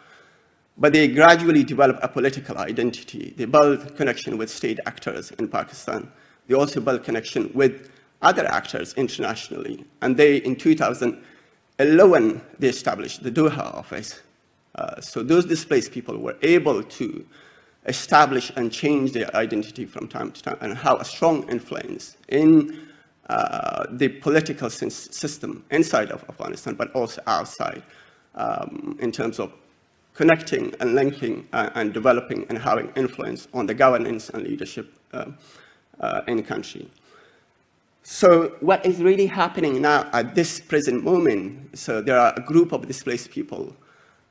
[0.77, 3.34] But they gradually developed a political identity.
[3.36, 6.12] They built connection with state actors in Pakistan.
[6.47, 7.89] They also built connection with
[8.21, 9.86] other actors internationally.
[10.01, 10.56] And they, in
[11.79, 14.19] 2011, they established the Doha office.
[14.73, 17.25] Uh, so those displaced people were able to
[17.85, 22.87] establish and change their identity from time to time and have a strong influence in
[23.29, 27.83] uh, the political system inside of Afghanistan, but also outside
[28.35, 29.53] um, in terms of
[30.15, 35.25] connecting and linking uh, and developing and having influence on the governance and leadership uh,
[35.99, 36.89] uh, in the country.
[38.09, 42.71] So what is really happening now at this present moment, so there are a group
[42.71, 43.75] of displaced people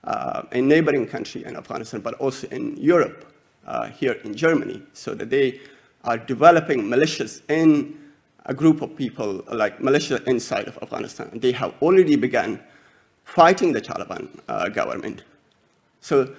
[0.04, 3.30] uh, in neighboring country in Afghanistan, but also in Europe,
[3.66, 5.60] uh, here in Germany, so that they
[6.04, 7.98] are developing militias in
[8.46, 11.28] a group of people, like militia inside of Afghanistan.
[11.34, 12.58] They have already begun
[13.24, 15.22] fighting the Taliban uh, government.
[16.00, 16.34] So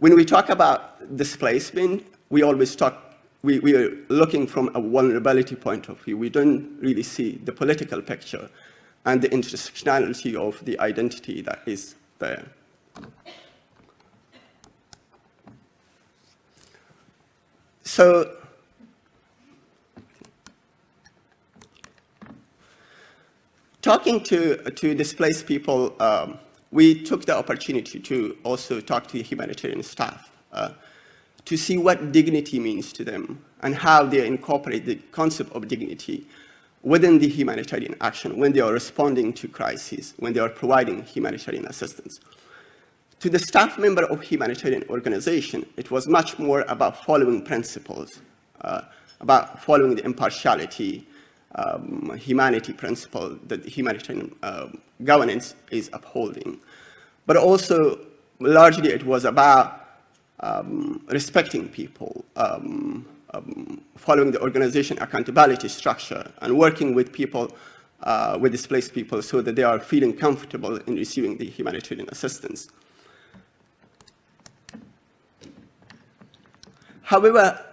[0.00, 3.13] when we talk about displacement, we always talk,
[3.44, 6.16] we, we are looking from a vulnerability point of view.
[6.16, 8.48] We don't really see the political picture
[9.04, 12.46] and the intersectionality of the identity that is there.
[17.82, 18.34] So
[23.82, 26.38] talking to, to displaced people, um,
[26.70, 30.70] we took the opportunity to also talk to the humanitarian staff uh,
[31.44, 36.26] to see what dignity means to them and how they incorporate the concept of dignity
[36.82, 41.66] within the humanitarian action when they are responding to crises, when they are providing humanitarian
[41.66, 42.20] assistance.
[43.20, 48.20] To the staff member of humanitarian organization, it was much more about following principles,
[48.60, 48.82] uh,
[49.20, 51.06] about following the impartiality,
[51.54, 54.66] um, humanity principle that humanitarian uh,
[55.04, 56.60] governance is upholding.
[57.24, 57.98] But also,
[58.40, 59.83] largely, it was about
[61.06, 67.50] respecting people, um, um following the organization accountability structure, and working with people,
[68.02, 72.68] uh, with displaced people, so that they are feeling comfortable in receiving the humanitarian assistance.
[77.02, 77.64] However,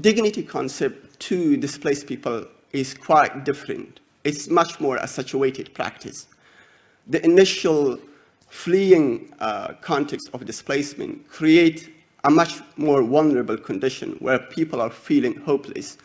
[0.00, 4.00] dignity concept to displaced people is quite different.
[4.24, 6.26] It's much more a situated practice.
[7.06, 7.98] The initial
[8.48, 11.90] fleeing uh, context of displacement create
[12.24, 15.98] a much more vulnerable condition where people are feeling hopeless.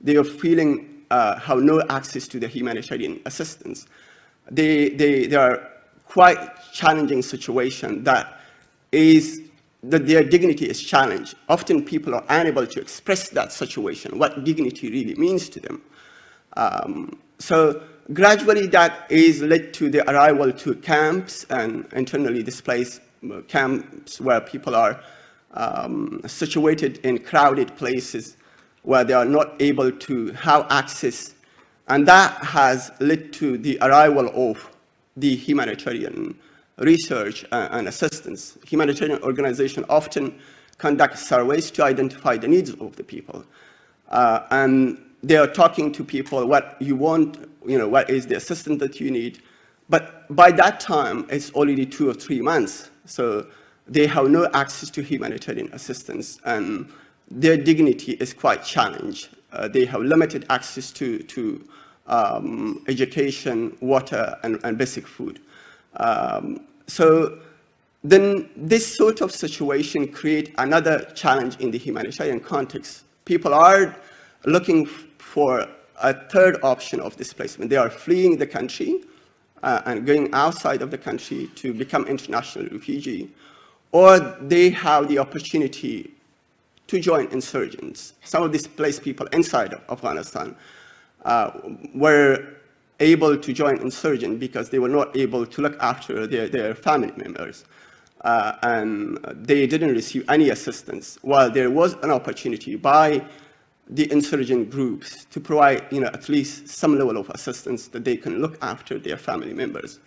[0.00, 3.86] They are feeling uh, have no access to the humanitarian assistance.
[4.50, 5.68] They, they, they are
[6.04, 6.38] quite
[6.72, 8.40] challenging situation that
[8.92, 9.42] is
[9.82, 11.34] that their dignity is challenged.
[11.48, 15.82] Often people are unable to express that situation, what dignity really means to them.
[16.56, 23.40] Um, so gradually that is led to the arrival to camps and internally displaced uh,
[23.42, 25.00] camps where people are
[25.54, 28.36] um, situated in crowded places
[28.82, 31.34] where they are not able to have access.
[31.88, 34.70] And that has led to the arrival of
[35.16, 36.38] the humanitarian
[36.78, 38.58] research and assistance.
[38.66, 40.38] Humanitarian organizations often
[40.76, 43.44] conduct surveys to identify the needs of the people.
[44.10, 48.36] Uh, and they are talking to people what you want, you know, what is the
[48.36, 49.42] assistance that you need.
[49.88, 52.90] But by that time, it's already two or three months.
[53.06, 53.46] So
[53.88, 56.90] they have no access to humanitarian assistance and
[57.30, 59.28] their dignity is quite challenged.
[59.52, 61.66] Uh, they have limited access to, to
[62.06, 65.40] um, education, water, and, and basic food.
[65.96, 67.38] Um, so
[68.04, 73.04] then this sort of situation create another challenge in the humanitarian context.
[73.24, 73.96] People are
[74.44, 74.86] looking
[75.18, 75.66] for
[76.00, 77.70] a third option of displacement.
[77.70, 79.02] They are fleeing the country
[79.62, 83.30] uh, and going outside of the country to become international refugee,
[83.92, 86.12] or they have the opportunity
[86.86, 88.14] to join insurgents.
[88.24, 90.56] Some of these displaced people inside of Afghanistan
[91.24, 91.50] uh,
[91.94, 92.46] were
[93.00, 97.12] able to join insurgent because they were not able to look after their, their family
[97.16, 97.64] members.
[98.22, 103.24] uh, and they didn't receive any assistance, while there was an opportunity by
[103.90, 108.16] the insurgent groups to provide you know, at least some level of assistance that they
[108.16, 110.00] can look after their family members.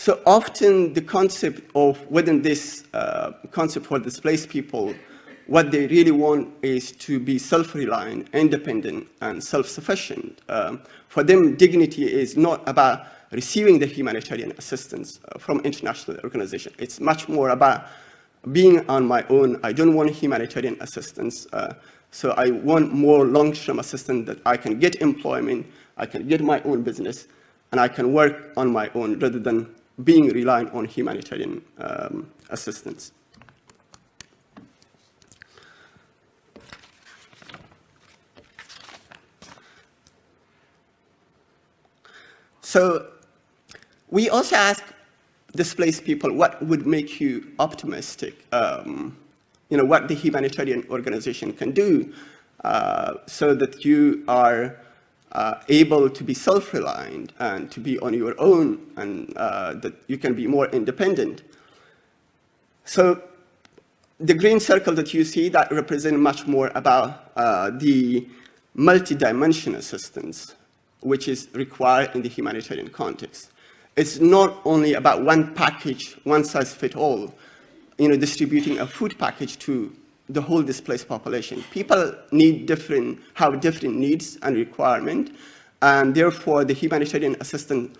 [0.00, 4.94] So often the concept of within this uh, concept for displaced people,
[5.46, 10.40] what they really want is to be self-reliant, independent, and self-sufficient.
[10.48, 16.76] Um, for them, dignity is not about receiving the humanitarian assistance uh, from international organizations.
[16.78, 17.84] It's much more about
[18.52, 19.60] being on my own.
[19.62, 21.46] I don't want humanitarian assistance.
[21.52, 21.74] Uh,
[22.10, 25.66] so I want more long-term assistance that I can get employment,
[25.98, 27.26] I can get my own business,
[27.70, 33.12] and I can work on my own rather than being reliant on humanitarian um, assistance.
[42.60, 43.08] So
[44.10, 44.84] we also ask
[45.56, 49.16] displaced people what would make you optimistic um,
[49.70, 52.12] you know, what the humanitarian organization can do
[52.64, 54.76] uh, so that you are
[55.32, 60.18] uh, able to be self-reliant and to be on your own and uh, that you
[60.18, 61.42] can be more independent.
[62.84, 63.22] So
[64.18, 68.26] the green circle that you see that represent much more about uh, the
[68.74, 70.54] multi-dimensional assistance
[71.00, 73.50] which is required in the humanitarian context.
[73.96, 77.34] It's not only about one package, one size fit all,
[77.98, 79.92] you know, distributing a food package to
[80.32, 81.62] the whole displaced population.
[81.70, 85.32] People need different, have different needs and requirements,
[85.82, 87.96] and therefore the humanitarian assistance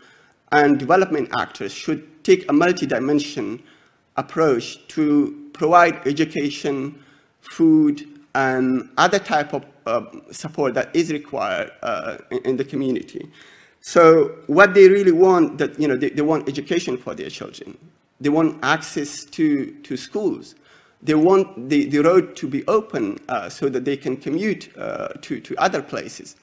[0.53, 3.62] and development actors should take a multi-dimension
[4.16, 7.03] approach to provide education,
[7.40, 13.29] food, and other type of uh, support that is required uh, in, in, the community.
[13.81, 17.77] So what they really want, that you know, they, they want education for their children.
[18.21, 20.55] They want access to, to schools.
[21.03, 25.09] They want the, the road to be open uh, so that they can commute uh,
[25.23, 26.37] to, to other places.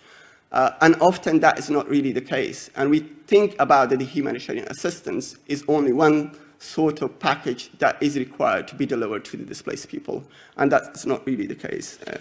[0.52, 2.70] Uh, and often that is not really the case.
[2.76, 8.02] And we think about that the humanitarian assistance is only one sort of package that
[8.02, 10.24] is required to be delivered to the displaced people.
[10.58, 12.18] And that's not really the case, uh,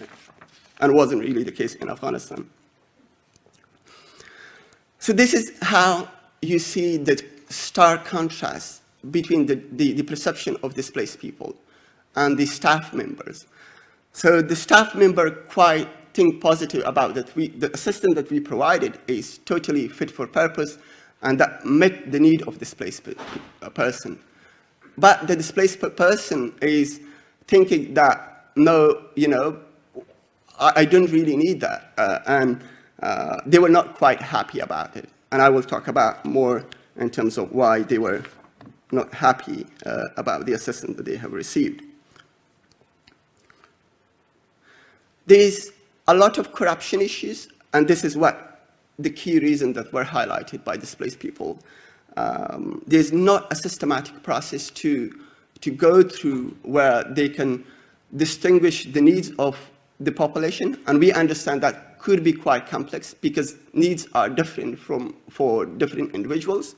[0.79, 2.47] and wasn't really the case in Afghanistan.
[4.99, 6.09] So this is how
[6.41, 11.55] you see the stark contrast between the, the, the, perception of displaced people
[12.17, 13.45] and the staff members.
[14.11, 17.33] So the staff member quite think positive about that.
[17.35, 20.79] We, the assistance that we provided is totally fit for purpose
[21.21, 23.07] and that met the need of displaced
[23.75, 24.19] person.
[24.97, 26.99] But the displaced person is
[27.47, 29.59] thinking that, no, you know,
[30.59, 31.93] I, I don't really need that.
[31.97, 32.63] Uh, and
[33.03, 35.07] uh, they were not quite happy about it.
[35.31, 38.23] And I will talk about more in terms of why they were
[38.91, 41.83] not happy uh, about the assistance that they have received.
[45.27, 45.71] There's
[46.07, 48.61] a lot of corruption issues, and this is what
[48.97, 51.59] the key reason that were highlighted by displaced people.
[52.15, 55.13] Um, there's not a systematic process to,
[55.61, 57.65] to go through where they can
[58.15, 59.57] distinguish the needs of
[59.99, 65.15] the population, and we understand that could be quite complex because needs are different from,
[65.29, 66.75] for different individuals.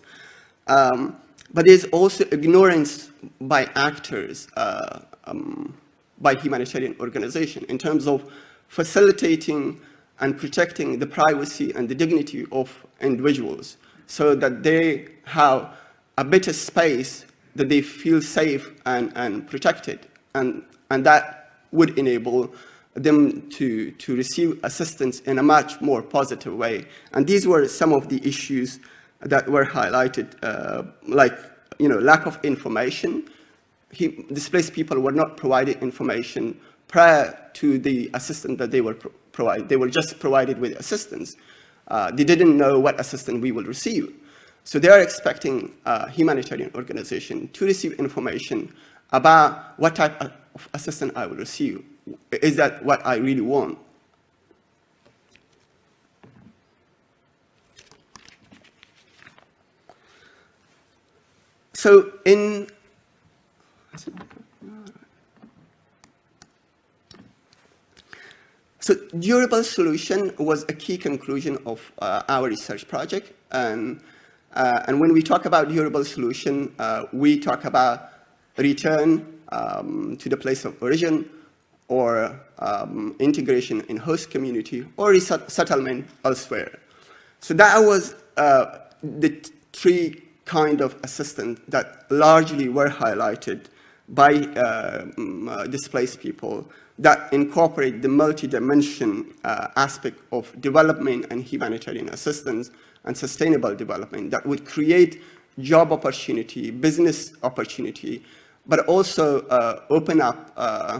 [0.67, 1.17] Um,
[1.53, 5.77] but there's also ignorance by actors, uh, um,
[6.19, 8.31] by humanitarian organizations in terms of
[8.67, 9.79] facilitating
[10.19, 13.77] and protecting the privacy and the dignity of individuals
[14.07, 15.73] so that they have
[16.17, 20.07] a better space that they feel safe and, and protected.
[20.35, 22.53] And, and that would enable
[22.93, 26.85] them to, to receive assistance in a much more positive way.
[27.13, 28.79] And these were some of the issues
[29.21, 31.37] that were highlighted, uh, like
[31.77, 33.29] you know, lack of information.
[33.91, 39.11] He, displaced people were not provided information prior to the assistance that they were pro
[39.31, 39.69] provided.
[39.69, 41.37] They were just provided with assistance.
[41.87, 44.13] Uh, they didn't know what assistance we will receive.
[44.63, 48.73] So they are expecting a humanitarian organization to receive information
[49.11, 51.83] about what type of assistance I will receive.
[52.31, 53.77] Is that what I really want?
[61.73, 62.67] So in
[68.79, 73.33] so durable solution was a key conclusion of uh, our research project.
[73.51, 74.01] And,
[74.53, 78.09] uh, and when we talk about durable solution, uh, we talk about
[78.57, 81.29] return um, to the place of origin
[81.87, 86.79] or um, integration in host community or resettlement elsewhere.
[87.41, 89.29] So that was uh, the
[89.73, 93.65] three kind of assistance that largely were highlighted
[94.09, 95.05] by uh,
[95.49, 102.71] uh, displaced people that incorporate the multi-dimension uh, aspect of development and humanitarian assistance
[103.05, 105.21] and sustainable development that would create
[105.59, 108.23] job opportunity, business opportunity,
[108.65, 110.99] but also uh, open up uh,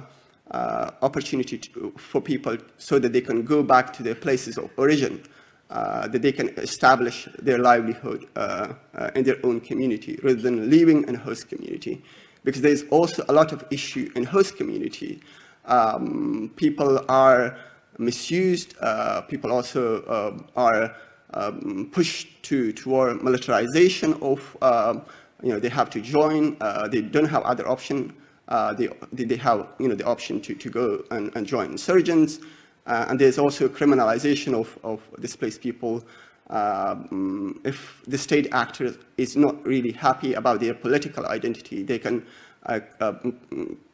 [0.52, 4.70] uh, opportunity to, for people so that they can go back to their places of
[4.78, 5.22] origin,
[5.70, 8.28] that they can establish their livelihood
[9.16, 12.04] in their own community rather than living in a host community.
[12.44, 15.22] Because there's also a lot of issue in host community.
[15.66, 17.58] Um, people are
[17.98, 18.76] misused,
[19.28, 20.96] people also um, are
[21.34, 25.00] um, pushed to, toward militarization of, uh,
[25.44, 28.14] you know, they have to join, uh, they don't have other option,
[28.48, 32.40] uh, they, they have, you know, the option to, to go and, and join insurgents,
[32.88, 36.04] uh, and there's also criminalization of, of displaced people.
[36.50, 42.26] Um, if the state actor is not really happy about their political identity, they can
[42.66, 43.14] uh, uh,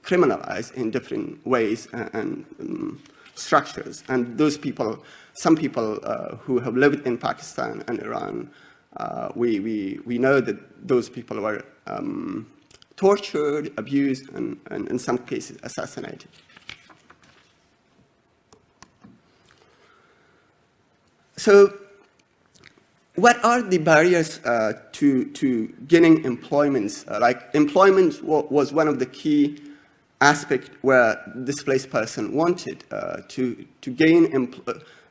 [0.03, 3.03] criminalize in different ways and, and um,
[3.35, 4.03] structures.
[4.07, 5.03] And those people
[5.35, 8.49] some people uh, who have lived in Pakistan and Iran,
[8.97, 12.49] uh, we, we, we know that those people were um,
[12.95, 16.29] tortured, abused, and, and in some cases assassinated.
[21.35, 21.77] So
[23.15, 27.05] what are the barriers uh, to, to gaining employment?
[27.07, 29.61] Uh, like employment was one of the key
[30.21, 34.25] aspects where displaced person wanted uh, to, to gain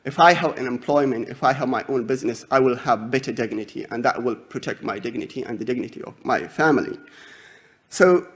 [0.05, 3.31] if I have an employment, if I have my own business, I will have better
[3.31, 6.99] dignity, and that will protect my dignity and the dignity of my family.
[7.89, 8.27] So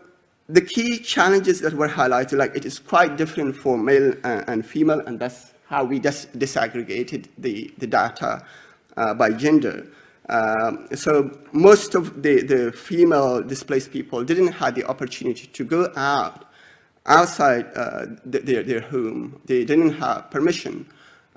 [0.47, 5.01] the key challenges that were highlighted, like it is quite different for male and female,
[5.01, 8.39] and that's how we dis disaggregated the, the data uh,
[9.17, 9.87] by gender.
[10.29, 15.91] Um, so most of the, the female displaced people didn't have the opportunity to go
[15.95, 16.45] out
[17.07, 19.41] outside uh, their, their home.
[19.45, 20.85] They didn't have permission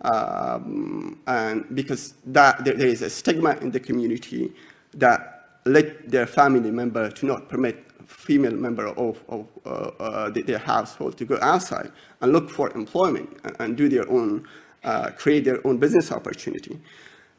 [0.02, 4.52] um, and because that, there, is a stigma in the community
[4.94, 10.58] that let their family member to not permit female member of, of uh, uh, their
[10.58, 11.90] household to go outside
[12.20, 14.46] and look for employment and, and do their own,
[14.84, 16.78] uh, create their own business opportunity.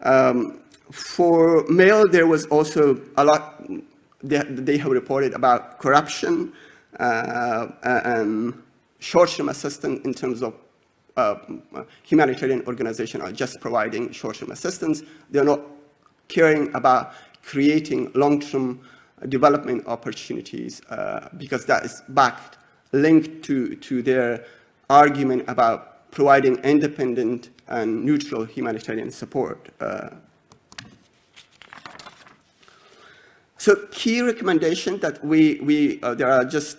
[0.04, 0.60] Um,
[0.92, 3.64] for male, there was also a lot
[4.24, 6.54] they, they have reported about corruption
[7.00, 8.54] uh, and
[9.00, 10.56] short-term assistance in terms of
[11.18, 11.36] uh,
[12.04, 15.04] humanitarian organizations are just providing short-term assistance.
[15.30, 15.62] They're not
[16.28, 18.82] caring about creating long-term
[19.30, 22.58] development opportunities uh, because that is backed,
[22.94, 24.46] linked to, to their
[24.90, 29.70] argument about providing independent and neutral humanitarian support.
[29.80, 30.10] Uh,
[33.58, 36.78] so key recommendation that we, we uh, there are just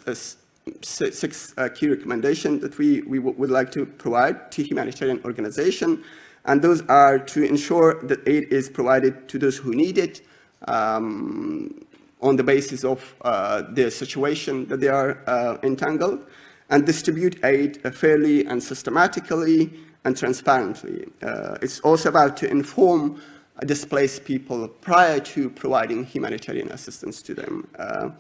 [0.83, 6.03] six uh, key recommendations that we, we would like to provide to humanitarian organization.
[6.47, 10.21] And those are to ensure that aid is provided to those who need it
[10.69, 11.87] um,
[12.21, 16.27] on the basis of uh, their situation that they are uh, entangled,
[16.71, 19.73] and distribute aid fairly and systematically
[20.05, 21.07] and transparently.
[21.23, 23.21] Uh, it's also about to inform
[23.67, 28.11] displaced people prior to providing humanitarian assistance to them uh,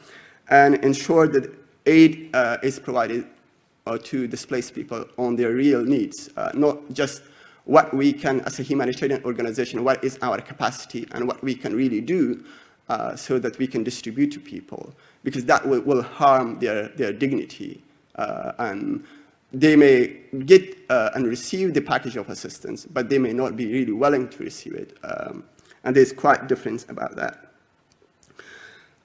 [0.49, 1.53] and ensure that
[1.87, 3.27] aid uh, is provided
[3.87, 7.23] uh, to displaced people on their real needs, uh, not just
[7.65, 11.75] what we can, as a humanitarian organization, what is our capacity and what we can
[11.75, 12.45] really do
[12.89, 17.13] uh, so that we can distribute to people, because that will, will harm their, their
[17.13, 17.83] dignity.
[18.17, 19.05] Uh, and
[19.55, 23.67] they may get uh, and receive the package of assistance, but they may not be
[23.73, 24.99] really willing to receive it.
[25.05, 25.45] Um,
[25.85, 27.53] and there's quite difference about that.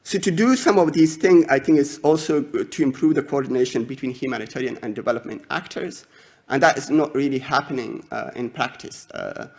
[0.03, 3.83] So to do some of these things, I think it's also to improve the coordination
[3.83, 6.07] between humanitarian and development actors,
[6.47, 9.07] and that is not really happening uh, in practice.
[9.11, 9.49] Uh,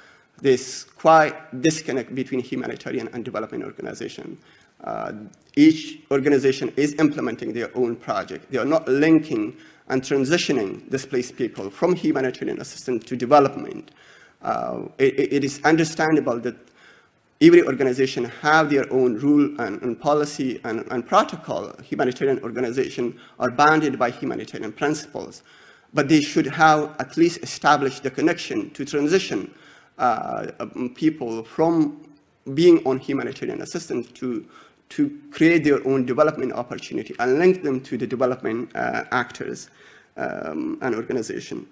[0.42, 4.36] there's quite disconnect between humanitarian and development organization.
[4.82, 5.12] Uh,
[5.54, 8.50] each organization is implementing their own project.
[8.50, 9.56] They are not linking
[9.90, 13.90] and transitioning displaced people from humanitarian assistance to development.
[14.42, 16.56] Uh, it, it is understandable that
[17.42, 21.72] every organization have their own rule and, and policy and, and, protocol.
[21.82, 25.42] Humanitarian organizations are bounded by humanitarian principles,
[25.92, 29.52] but they should have at least established the connection to transition
[29.98, 32.06] uh, um, people from
[32.54, 34.46] being on humanitarian assistance to,
[34.90, 39.70] to create their own development opportunity and link them to the development uh, actors
[40.16, 41.66] um, and organization.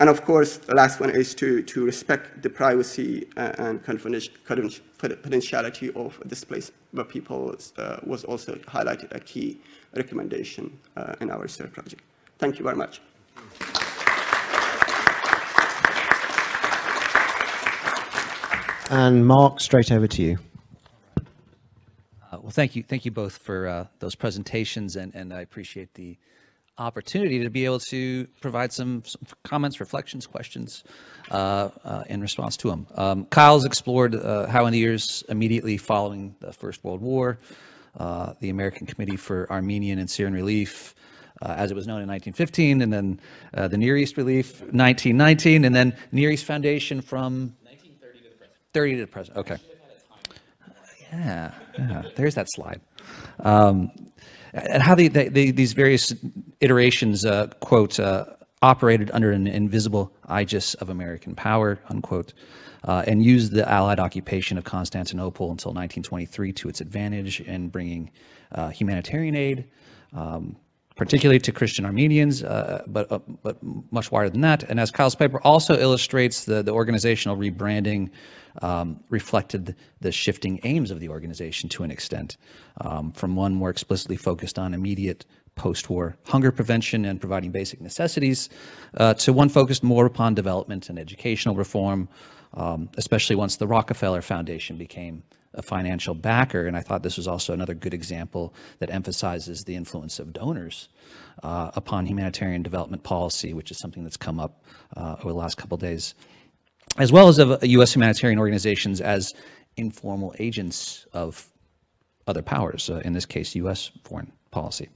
[0.00, 5.96] and of course, the last one is to, to respect the privacy uh, and confidentiality
[5.96, 6.72] of displaced
[7.08, 9.58] people uh, was also highlighted a key
[9.96, 12.02] recommendation uh, in our research project.
[12.38, 13.00] Thank you very much.
[18.90, 20.38] And Mark, straight over to you.
[22.48, 26.16] Well, thank you, thank you both for uh, those presentations, and, and I appreciate the
[26.78, 30.82] opportunity to be able to provide some, some comments, reflections, questions
[31.30, 32.86] uh, uh, in response to them.
[32.94, 37.38] Um, Kyle's explored uh, how in the years immediately following the First World War,
[37.98, 40.94] uh, the American Committee for Armenian and Syrian Relief,
[41.42, 43.20] uh, as it was known in 1915, and then
[43.52, 48.36] uh, the Near East Relief 1919, and then Near East Foundation from 1930 to the
[48.36, 48.56] present.
[48.72, 49.77] 30 to the present, okay.
[51.12, 52.80] Yeah, yeah, there's that slide.
[53.40, 53.90] Um,
[54.52, 56.14] and how they, they, they, these various
[56.60, 58.26] iterations, uh, quote, uh,
[58.62, 62.34] operated under an invisible aegis of American power, unquote,
[62.84, 68.10] uh, and used the Allied occupation of Constantinople until 1923 to its advantage in bringing
[68.52, 69.64] uh, humanitarian aid,
[70.14, 70.56] um,
[70.98, 73.56] particularly to Christian Armenians, uh, but, uh, but
[73.92, 74.64] much wider than that.
[74.64, 78.10] And as Kyle's paper also illustrates, the, the organizational rebranding
[78.62, 82.36] um, reflected the shifting aims of the organization to an extent,
[82.80, 85.24] um, from one more explicitly focused on immediate
[85.54, 88.48] post-war hunger prevention and providing basic necessities,
[88.96, 92.08] uh, to one focused more upon development and educational reform,
[92.54, 95.22] um, especially once the Rockefeller Foundation became
[95.58, 96.66] a financial backer.
[96.66, 100.88] And I thought this was also another good example that emphasizes the influence of donors
[101.42, 104.64] uh, upon humanitarian development policy, which is something that's come up
[104.96, 106.14] uh, over the last couple days
[106.96, 107.94] as well as of U.S.
[107.94, 109.34] humanitarian organizations as
[109.76, 111.48] informal agents of
[112.26, 113.90] other powers, uh, in this case, U.S.
[114.04, 114.88] foreign policy.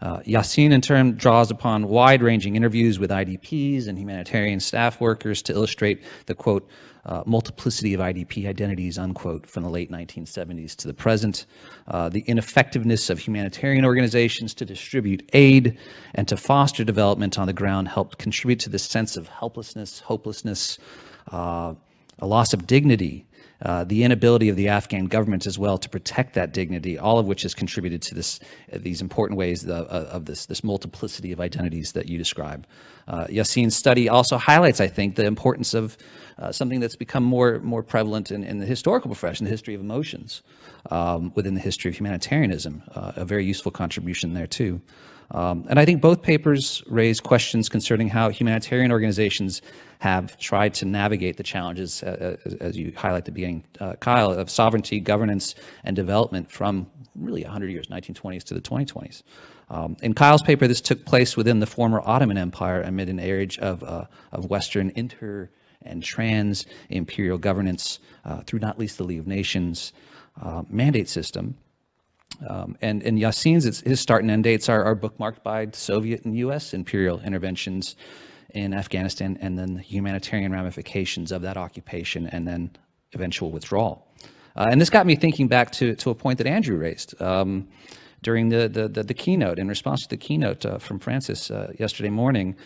[0.00, 5.42] Uh, Yassin, in turn, draws upon wide ranging interviews with IDPs and humanitarian staff workers
[5.42, 6.68] to illustrate the quote,
[7.06, 11.46] uh, multiplicity of IDP identities, unquote, from the late 1970s to the present,
[11.88, 15.78] uh, the ineffectiveness of humanitarian organizations to distribute aid
[16.14, 20.78] and to foster development on the ground helped contribute to this sense of helplessness, hopelessness,
[21.32, 21.74] uh,
[22.20, 23.26] a loss of dignity,
[23.62, 27.26] uh, the inability of the Afghan government as well to protect that dignity, all of
[27.26, 28.38] which has contributed to this,
[28.72, 32.66] uh, these important ways of, of, this, this multiplicity of identities that you describe.
[33.08, 35.96] Uh, Yassin's study also highlights, I think, the importance of
[36.38, 39.80] uh, something that's become more, more prevalent in, in the historical profession, the history of
[39.80, 40.42] emotions
[40.90, 44.80] um, within the history of humanitarianism, uh, a very useful contribution there too.
[45.30, 49.60] Um, and I think both papers raise questions concerning how humanitarian organizations
[49.98, 53.94] have tried to navigate the challenges, uh, as, as, you highlight at the beginning, uh,
[53.96, 55.54] Kyle, of sovereignty, governance,
[55.84, 59.22] and development from really 100 years, 1920s to the 2020s.
[59.70, 63.58] Um, in Kyle's paper, this took place within the former Ottoman Empire amid an age
[63.58, 65.50] of, uh, of Western inter
[65.82, 69.92] and trans imperial governance uh, through not least the League of Nations
[70.40, 71.56] uh, mandate system.
[72.48, 76.36] Um, and, and Yassin's, his start and end dates are, are bookmarked by Soviet and
[76.36, 77.96] US imperial interventions
[78.50, 82.70] in Afghanistan and then the humanitarian ramifications of that occupation and then
[83.14, 84.06] eventual withdrawal.
[84.56, 87.68] Uh, and this got me thinking back to, to a point that Andrew raised um,
[88.22, 91.72] during the, the, the, the, keynote, in response to the keynote uh, from Francis uh,
[91.78, 92.56] yesterday morning,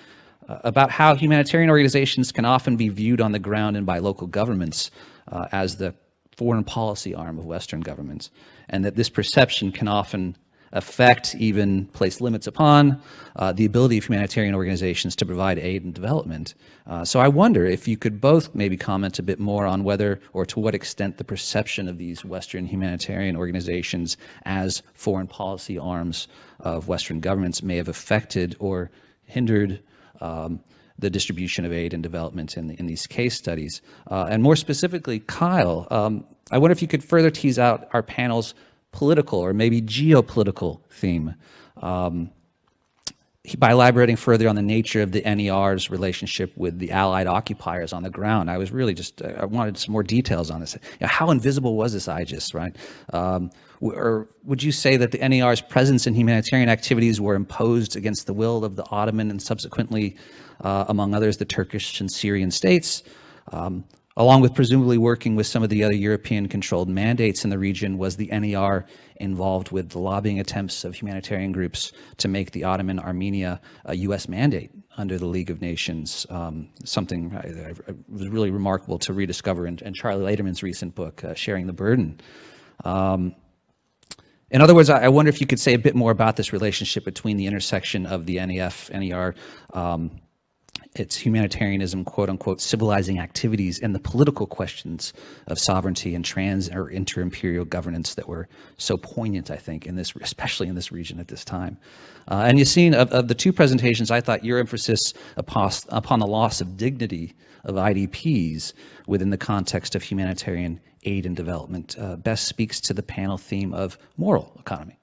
[0.49, 4.27] uh, about how humanitarian organizations can often be viewed on the ground and by local
[4.27, 4.91] governments
[5.31, 5.95] uh, as the
[6.37, 8.31] foreign policy arm of Western governments,
[8.69, 10.37] and that this perception can often
[10.73, 13.01] affect, even place limits upon,
[13.37, 16.55] uh, the ability of humanitarian organizations to provide aid and development.
[16.87, 20.21] Uh, so I wonder if you could both maybe comment a bit more on whether
[20.33, 26.29] or to what extent the perception of these Western humanitarian organizations as foreign policy arms
[26.61, 28.91] of Western governments may have affected or
[29.27, 29.81] hindered
[30.21, 30.61] um,
[30.99, 33.83] the distribution of aid and development in, in these case studies.
[34.11, 38.03] Uh, and more specifically, Kyle, um, I wonder if you could further tease out our
[38.03, 38.55] panel's
[38.93, 41.35] political or maybe geopolitical theme.
[41.81, 42.31] Um,
[43.59, 48.05] by elaborating further on the nature of the NER's relationship with the Allied occupiers on
[48.05, 50.79] the ground, I was really just, uh, I wanted some more details on this.
[51.01, 52.75] How invisible was this Aegis, right?
[53.13, 58.29] Um, or would you say that the NER's presence in humanitarian activities were imposed against
[58.29, 60.17] the will of the Ottoman and subsequently,
[60.61, 63.03] uh, among others, the Turkish and Syrian states?
[63.51, 63.85] Um,
[64.17, 67.99] along with presumably working with some of the other European controlled mandates in the region,
[67.99, 68.85] was the NER
[69.17, 74.29] involved with the lobbying attempts of humanitarian groups to make the Ottoman Armenia a U.S.
[74.29, 77.73] mandate under the League of Nations, um, something I,
[78.09, 82.21] was really remarkable to rediscover in, in Charlie Laderman's recent book, uh, Sharing the Burden.
[82.85, 83.35] Um,
[84.51, 86.53] in other words, I, I, wonder if you could say a bit more about this
[86.53, 89.35] relationship between the intersection of the NEF, NER,
[89.73, 90.21] um,
[90.95, 95.13] its humanitarianism, quote unquote, civilizing activities and the political questions
[95.47, 100.13] of sovereignty and trans or inter-imperial governance that were so poignant, I think, in this,
[100.21, 101.79] especially in this region at this time.
[102.29, 106.19] Uh, and you've seen of, of, the two presentations, I thought your emphasis upon, upon
[106.19, 107.35] the loss of dignity
[107.65, 108.75] of IDPs
[109.07, 113.73] within the context of humanitarian aid and development uh, best speaks to the panel theme
[113.73, 114.99] of moral economy.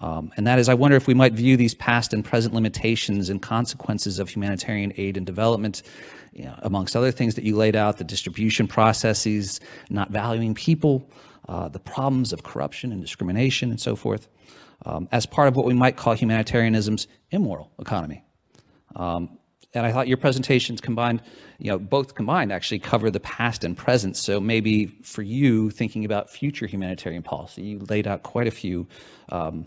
[0.00, 3.30] Um, and that is, I wonder if we might view these past and present limitations
[3.30, 5.82] and consequences of humanitarian aid and development,
[6.32, 11.08] you know, amongst other things that you laid out, the distribution processes, not valuing people,
[11.48, 14.28] uh, the problems of corruption and discrimination and so forth,
[14.84, 18.24] um, as part of what we might call humanitarianism's immoral economy.
[18.96, 19.38] Um,
[19.74, 21.20] and I thought your presentations combined,
[21.58, 24.16] you know, both combined actually cover the past and present.
[24.16, 28.86] So maybe for you, thinking about future humanitarian policy, you laid out quite a few
[29.30, 29.66] um,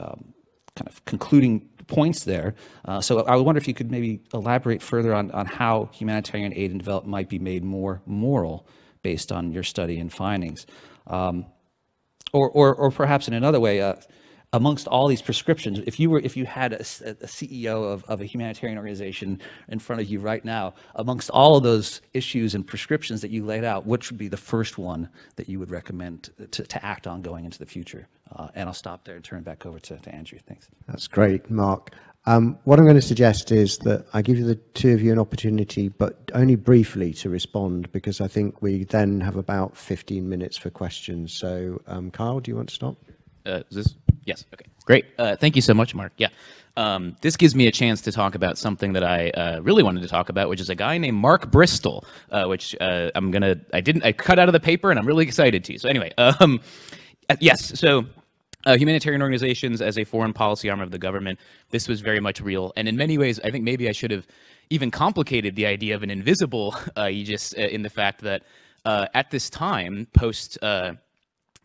[0.00, 0.34] um,
[0.76, 2.54] kind of concluding points there.
[2.84, 6.70] Uh, so I wonder if you could maybe elaborate further on, on how humanitarian aid
[6.70, 8.66] and development might be made more moral
[9.02, 10.66] based on your study and findings.
[11.06, 11.46] Um,
[12.32, 13.94] or, or, or perhaps in another way, uh,
[14.52, 18.20] amongst all these prescriptions, if you were, if you had a, a, CEO of, of
[18.20, 22.66] a humanitarian organization in front of you right now, amongst all of those issues and
[22.66, 26.30] prescriptions that you laid out, which would be the first one that you would recommend
[26.52, 28.08] to, to act on going into the future?
[28.34, 30.38] Uh, and I'll stop there and turn back over to, to Andrew.
[30.46, 30.68] Thanks.
[30.86, 31.92] That's great, Mark.
[32.28, 35.12] Um, what I'm going to suggest is that I give you the two of you
[35.12, 40.28] an opportunity, but only briefly to respond, because I think we then have about 15
[40.28, 41.32] minutes for questions.
[41.32, 42.96] So, um, Kyle, do you want to stop?
[43.46, 43.94] Uh, is this
[44.26, 44.44] Yes.
[44.52, 44.66] Okay.
[44.84, 45.06] Great.
[45.18, 46.12] Uh, thank you so much, Mark.
[46.18, 46.28] Yeah.
[46.76, 50.02] Um, this gives me a chance to talk about something that I uh, really wanted
[50.02, 53.56] to talk about, which is a guy named Mark Bristol, uh, which uh, I'm gonna.
[53.72, 54.04] I didn't.
[54.04, 55.78] I cut out of the paper, and I'm really excited to.
[55.78, 56.60] So anyway, um,
[57.30, 57.78] uh, yes.
[57.78, 58.04] So.
[58.64, 61.38] Uh, humanitarian organizations as a foreign policy arm of the government,
[61.70, 62.72] this was very much real.
[62.76, 64.26] And in many ways, I think maybe I should have
[64.70, 68.42] even complicated the idea of an invisible You aegis in the fact that
[68.84, 70.58] at this time, post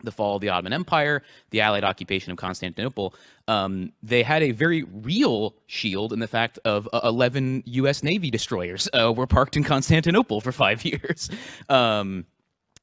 [0.02, 3.14] the fall of the Ottoman Empire, the Allied occupation of Constantinople,
[3.48, 8.02] um, they had a very real shield in the fact of uh, 11 U.S.
[8.02, 11.30] Navy destroyers uh, were parked in Constantinople for five years.
[11.68, 12.26] Um,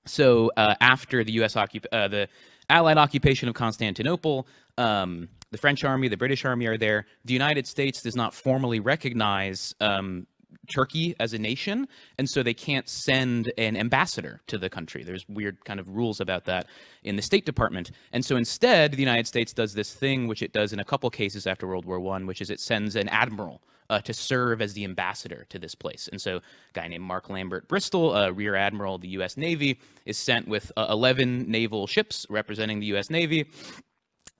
[0.05, 1.55] so uh, after the U.S.
[1.55, 2.27] Occup- uh, the
[2.69, 4.47] Allied occupation of Constantinople,
[4.77, 7.05] um, the French army, the British army are there.
[7.25, 10.27] The United States does not formally recognize um,
[10.73, 11.87] Turkey as a nation,
[12.17, 15.03] and so they can't send an ambassador to the country.
[15.03, 16.67] There's weird kind of rules about that
[17.03, 20.53] in the State Department, and so instead, the United States does this thing, which it
[20.53, 23.61] does in a couple cases after World War One, which is it sends an admiral
[23.89, 26.07] uh, to serve as the ambassador to this place.
[26.11, 26.41] And so, a
[26.73, 29.37] guy named Mark Lambert Bristol, uh, Rear Admiral of the U.S.
[29.37, 33.09] Navy, is sent with uh, 11 naval ships representing the U.S.
[33.09, 33.49] Navy,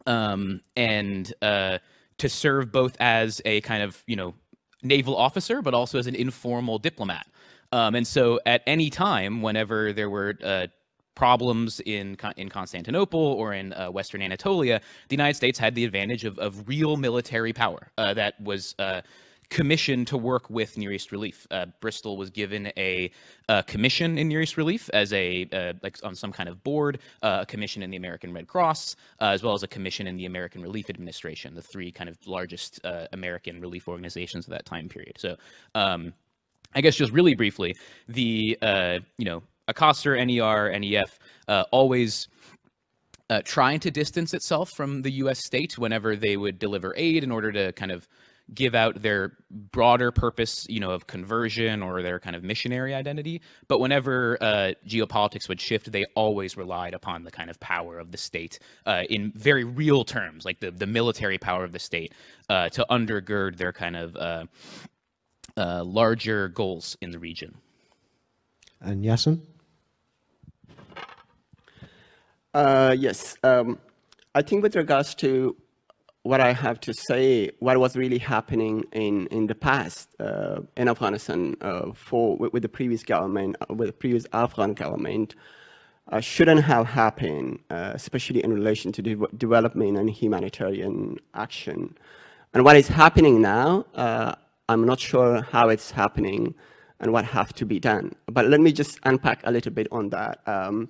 [0.05, 1.79] um, and uh,
[2.19, 4.33] to serve both as a kind of you know
[4.81, 7.27] naval officer, but also as an informal diplomat.
[7.71, 10.67] Um, and so at any time, whenever there were uh,
[11.15, 16.23] problems in in Constantinople or in uh, Western Anatolia, the United States had the advantage
[16.25, 18.73] of, of real military power uh, that was
[19.49, 21.47] commissioned to work with Near East Relief.
[21.49, 23.11] Uh, Bristol was given a,
[23.47, 26.99] a, commission in Near East Relief as a uh, like on some kind of board,
[27.23, 30.17] uh, a commission in the American Red Cross, uh, as well as a commission in
[30.17, 34.65] the American Relief Administration, the three kind of largest uh, American relief organizations of that
[34.65, 35.15] time period.
[35.17, 35.35] So,
[35.73, 36.13] um,
[36.75, 37.75] I guess just really briefly,
[38.07, 41.19] the uh, you know ACASR, NER, NEF
[41.71, 42.27] always.
[43.43, 45.45] Trying to distance itself from the U.S.
[45.45, 48.07] state whenever they would deliver aid in order to kind of
[48.53, 53.41] give out their broader purpose, you know, of conversion or their kind of missionary identity.
[53.67, 58.11] But whenever uh, geopolitics would shift, they always relied upon the kind of power of
[58.11, 62.13] the state uh, in very real terms, like the, the military power of the state,
[62.49, 64.45] uh, to undergird their kind of uh,
[65.57, 67.55] uh, larger goals in the region.
[68.81, 69.41] And Yasin?
[72.53, 73.37] Uh, yes.
[73.43, 73.77] Um,
[74.33, 75.55] I think with regards to
[76.29, 80.87] what I have to say, what was really happening in, in the past uh, in
[80.87, 85.33] Afghanistan uh, for with, with, the previous government, uh, with the previous Afghan government,
[86.11, 91.97] uh, shouldn't have happened, uh, especially in relation to de development and humanitarian action.
[92.53, 94.35] And what is happening now, uh,
[94.69, 96.53] I'm not sure how it's happening
[96.99, 98.13] and what have to be done.
[98.27, 100.47] But let me just unpack a little bit on that.
[100.47, 100.89] Um,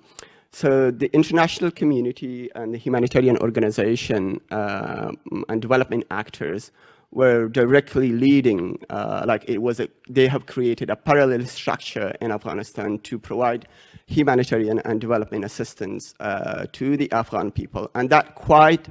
[0.52, 5.12] so the international community and the humanitarian organization uh,
[5.48, 6.72] and development actors
[7.12, 12.30] were directly leading, uh, like it was a, they have created a parallel structure in
[12.30, 13.66] Afghanistan to provide
[14.06, 17.90] humanitarian and development assistance uh, to the Afghan people.
[17.94, 18.88] And that quite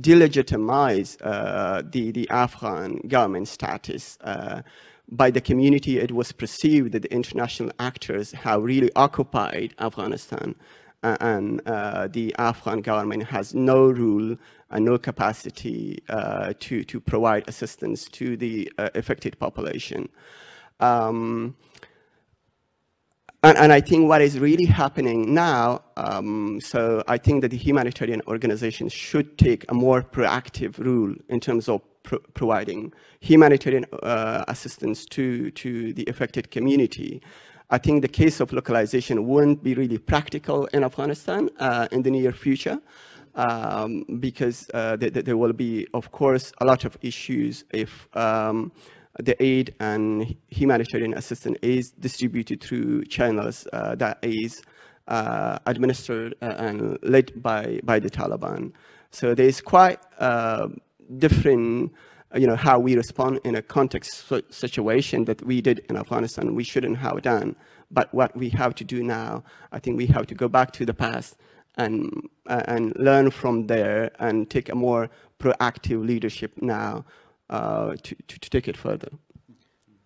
[0.00, 4.62] delegitimized uh, the, the Afghan government status uh,
[5.08, 10.54] by the community, it was perceived that the international actors have really occupied Afghanistan
[11.02, 14.36] and uh, the Afghan government has no rule
[14.70, 20.08] and no capacity uh, to, to provide assistance to the uh, affected population.
[20.78, 21.56] Um,
[23.42, 27.56] and, and, I think what is really happening now, um, so I think that the
[27.56, 34.44] humanitarian organizations should take a more proactive role in terms of pro providing humanitarian uh,
[34.48, 37.22] assistance to, to the affected community.
[37.70, 42.10] I think the case of localization wouldn't be really practical in Afghanistan uh, in the
[42.10, 42.80] near future
[43.34, 48.08] um, because uh, th th there will be, of course, a lot of issues if
[48.16, 48.72] um,
[49.18, 54.62] the aid and humanitarian assistance is distributed through channels uh, that is
[55.08, 58.72] uh, administered uh, and led by, by the Taliban.
[59.10, 60.68] So there's quite uh,
[61.18, 61.92] different,
[62.34, 66.64] you know, how we respond in a context situation that we did in Afghanistan, we
[66.64, 67.56] shouldn't have done.
[67.90, 70.86] But what we have to do now, I think we have to go back to
[70.86, 71.36] the past
[71.76, 75.10] and, uh, and learn from there and take a more
[75.40, 77.04] proactive leadership now
[77.48, 79.08] uh, to, to, to, take it further.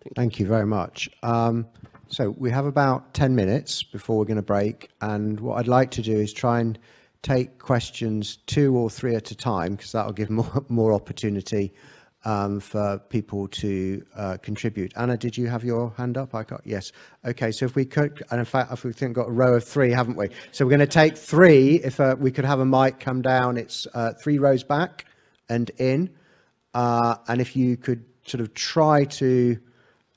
[0.01, 1.09] Thank, Thank you very much.
[1.21, 1.67] Um,
[2.07, 4.89] so we have about 10 minutes before we're going to break.
[5.01, 6.79] And what I'd like to do is try and
[7.21, 11.71] take questions two or three at a time, because that'll give more, more opportunity
[12.25, 14.91] um, for people to uh, contribute.
[14.97, 16.33] Anna, did you have your hand up?
[16.33, 16.91] I got yes.
[17.23, 19.91] Okay, so if we could, and in fact, if we've got a row of three,
[19.91, 20.29] haven't we?
[20.51, 21.75] So we're going to take three.
[21.75, 25.05] If uh, we could have a mic come down, it's uh, three rows back
[25.47, 26.09] and in.
[26.73, 29.57] Uh, and if you could sort of try to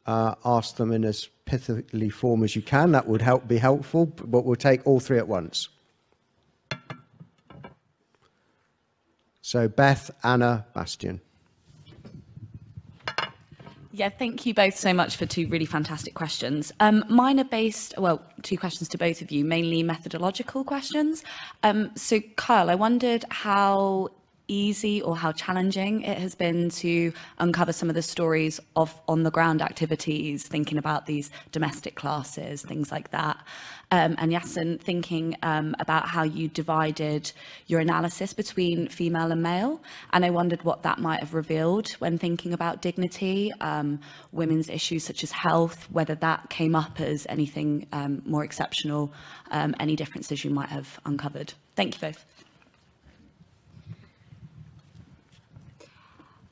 [0.06, 4.06] uh, ask them in as pithily form as you can, that would help be helpful.
[4.06, 5.68] But we'll take all three at once.
[9.42, 11.20] So Beth, Anna, Bastian.
[13.99, 16.72] Yeah, thank you both so much for two really fantastic questions.
[16.78, 21.24] Um, mine are based, well, two questions to both of you, mainly methodological questions.
[21.64, 24.11] Um, so, Kyle, I wondered how
[24.49, 29.22] easy or how challenging it has been to uncover some of the stories of on
[29.22, 33.36] the ground activities, thinking about these domestic classes, things like that.
[33.90, 37.32] Um, and Yasin, thinking um, about how you divided
[37.66, 39.82] your analysis between female and male.
[40.12, 44.01] And I wondered what that might have revealed when thinking about dignity, um,
[44.32, 49.12] women's issues such as health, whether that came up as anything um, more exceptional,
[49.51, 51.55] um, any differences you might have uncovered.
[51.74, 52.38] Thank you both.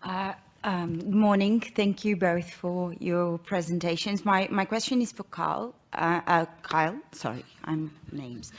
[0.06, 0.32] Uh,
[0.62, 1.60] um, good morning.
[1.60, 4.24] Thank you both for your presentations.
[4.24, 5.74] My, my question is for Carl.
[5.94, 8.52] Uh, uh, Kyle, sorry, I'm names.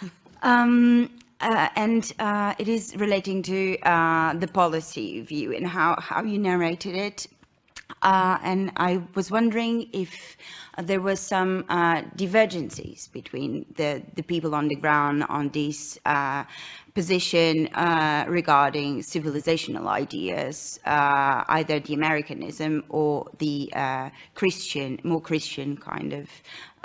[0.42, 1.10] um,
[1.42, 3.76] uh, and uh, it is relating to
[4.40, 7.26] the policy view and how, how you narrated it.
[8.02, 10.36] And I was wondering if
[10.82, 11.64] there was some
[12.16, 15.98] divergences between the, the people on the ground on this
[16.94, 25.76] position uh, regarding civilizational ideas, uh, either the Americanism or the uh, Christian, more Christian
[25.76, 26.28] kind of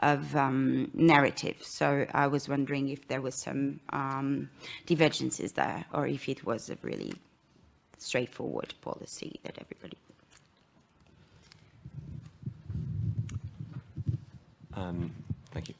[0.01, 1.57] of um, narrative.
[1.61, 4.49] So I was wondering if there was some um,
[4.85, 7.13] divergences there, or if it was a really
[7.97, 9.97] straightforward policy that everybody.
[14.79, 15.11] Um,
[15.51, 15.75] thank you.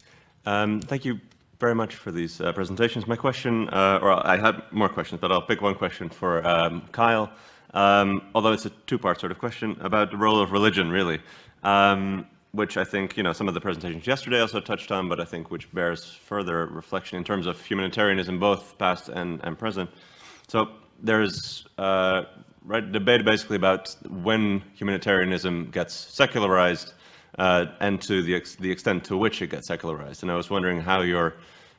[0.46, 1.20] Um, thank you
[1.60, 3.08] very much for these uh, presentations.
[3.08, 6.82] My question, uh, or I had more questions, but I'll pick one question for um,
[6.92, 7.32] Kyle,
[7.74, 11.20] um, although it's a two-part sort of question about the role of religion, really,
[11.64, 15.20] um, which I think, you know, some of the presentations yesterday also touched on, but
[15.20, 19.90] I think which bears further reflection in terms of humanitarianism, both past and, and present.
[20.48, 20.70] So
[21.02, 22.24] there's uh,
[22.66, 26.94] right debate basically about when humanitarianism gets secularized
[27.40, 30.24] and to the, ex the extent to which it gets secularized.
[30.24, 31.36] And I was wondering how your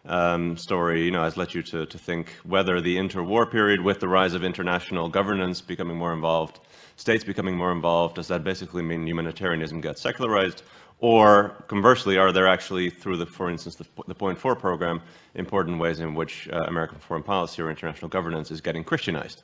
[0.06, 4.00] um, story, you know, has led you to, to think whether the interwar period with
[4.00, 6.60] the rise of international governance becoming more involved,
[6.96, 10.62] states becoming more involved, does that basically mean humanitarianism gets secularized?
[11.00, 15.00] Or conversely, are there actually, through the, for instance, the, the Point Four program,
[15.34, 19.42] important ways in which uh, American foreign policy or international governance is getting Christianized?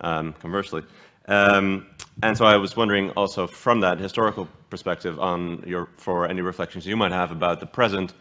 [0.00, 0.82] Um, conversely,
[1.26, 6.86] and so I was wondering also from that historical perspective on your, for any reflections
[6.86, 8.12] you might have about the present.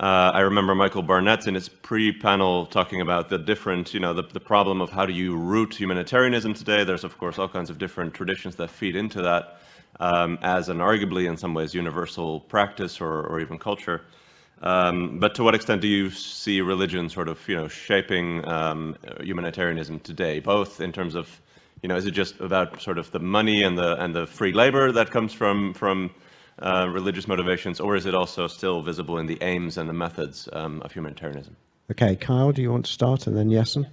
[0.00, 4.22] Uh, I remember Michael Barnett in his pre-panel talking about the different, you know, the,
[4.22, 6.82] the problem of how do you root humanitarianism today.
[6.82, 9.60] There's of course all kinds of different traditions that feed into that
[10.00, 14.02] um, as an arguably in some ways universal practice or, or even culture.
[14.62, 18.96] Um, but to what extent do you see religion sort of, you know, shaping um,
[19.20, 21.40] humanitarianism today, both in terms of
[21.84, 24.54] you know, is it just about sort of the money and the and the free
[24.54, 26.10] labor that comes from from
[26.58, 30.48] uh, religious motivations, or is it also still visible in the aims and the methods
[30.54, 31.54] um, of humanitarianism?
[31.90, 33.86] Okay, Kyle, do you want to start, and then Jessen?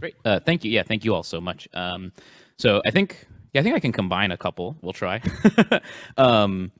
[0.00, 0.16] Great.
[0.22, 0.70] Uh, thank you.
[0.70, 1.66] Yeah, thank you all so much.
[1.72, 2.12] Um,
[2.58, 4.76] so I think, yeah, I think I can combine a couple.
[4.82, 5.22] We'll try.
[6.18, 6.70] um,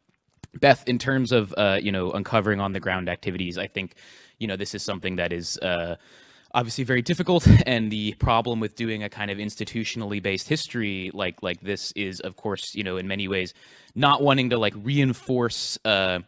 [0.60, 3.94] Beth, in terms of uh, you know uncovering on the ground activities, I think
[4.38, 5.56] you know this is something that is.
[5.56, 5.96] Uh,
[6.52, 11.42] obviously very difficult and the problem with doing a kind of institutionally based history like
[11.42, 13.54] like this is of course you know in many ways
[13.94, 16.20] not wanting to like reinforce uh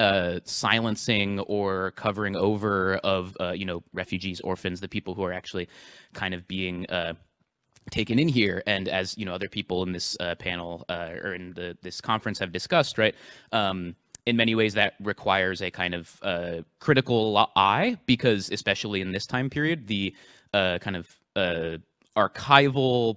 [0.00, 5.32] uh, silencing or covering over of uh, you know refugees, orphans, the people who are
[5.32, 5.68] actually
[6.12, 7.14] kind of being uh,
[7.90, 8.62] taken in here.
[8.66, 12.00] And as you know, other people in this uh, panel uh, or in the this
[12.00, 13.14] conference have discussed, right?
[13.52, 13.94] Um,
[14.26, 19.26] in many ways, that requires a kind of uh, critical eye because, especially in this
[19.26, 20.14] time period, the
[20.52, 21.08] kind of
[22.16, 23.16] archival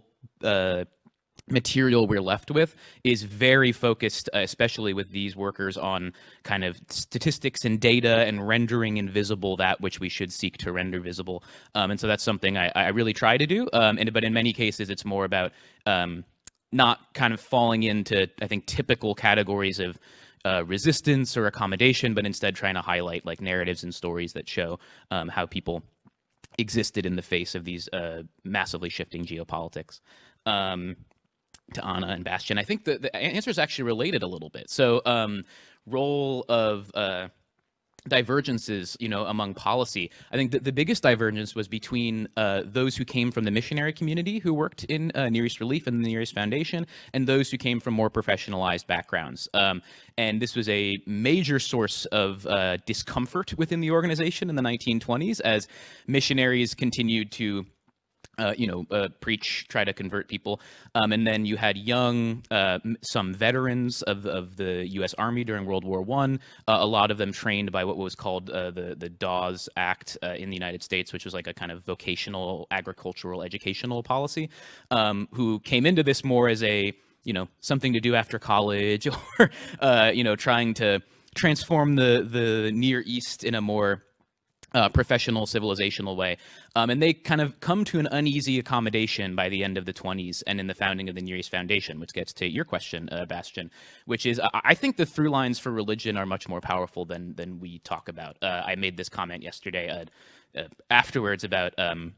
[1.50, 6.80] material we're left with is very focused, uh, especially with these workers, on kind of
[6.90, 11.44] statistics and data and rendering invisible that which we should seek to render visible.
[11.76, 13.68] Um, and so that's something I, I, really try to do.
[13.74, 15.54] Um, and but in many cases, it's more about
[15.86, 16.26] um,
[16.72, 19.98] not kind of falling into I think typical categories of
[20.46, 24.80] uh, resistance or accommodation, but instead trying to highlight like narratives and stories that show
[25.12, 25.84] um, how people
[26.58, 30.00] existed in the face of these uh, massively shifting geopolitics.
[30.46, 30.96] Um,
[31.74, 32.58] to Anna and Bastian.
[32.58, 34.70] I think the, the answer is actually related a little bit.
[34.70, 35.44] So, um,
[35.86, 37.28] role of uh,
[38.08, 40.12] divergences, you know, among policy.
[40.32, 43.94] I think that the biggest divergence was between uh, those who came from the missionary
[43.94, 47.52] community who worked in uh, Near East Relief and the Near East Foundation, and those
[47.52, 49.48] who came from more professionalized backgrounds.
[49.54, 49.82] Um,
[50.18, 55.42] and this was a major source of uh, discomfort within the organization in the 1920s
[55.42, 55.68] as
[56.08, 57.66] missionaries continued to
[58.38, 60.62] uh, you know, uh, preach, try to convert people.
[60.96, 65.14] Um, and then you had young, uh, some veterans of, of the U.S.
[65.16, 66.40] Army during World War One.
[66.68, 70.18] Uh, a lot of them trained by what was called uh, the the Dawes Act
[70.22, 74.50] in the United States, which was like a kind of vocational agricultural educational policy.
[74.92, 79.08] Um, who came into this more as a you know something to do after college,
[79.40, 79.50] or
[80.14, 81.02] you know trying to
[81.36, 84.04] transform the the Near East in a more
[84.74, 86.38] uh, professional civilizational way.
[86.76, 89.94] Um, and they kind of come to an uneasy accommodation by the end of the
[89.94, 93.10] 20s and in the founding of the Near East Foundation, which gets to your question,
[93.12, 93.72] uh, Bastian,
[94.06, 97.60] which is I think the through lines for religion are much more powerful than than
[97.60, 98.38] we talk about.
[98.42, 102.14] Uh, I made this comment yesterday uh, uh, afterwards about um,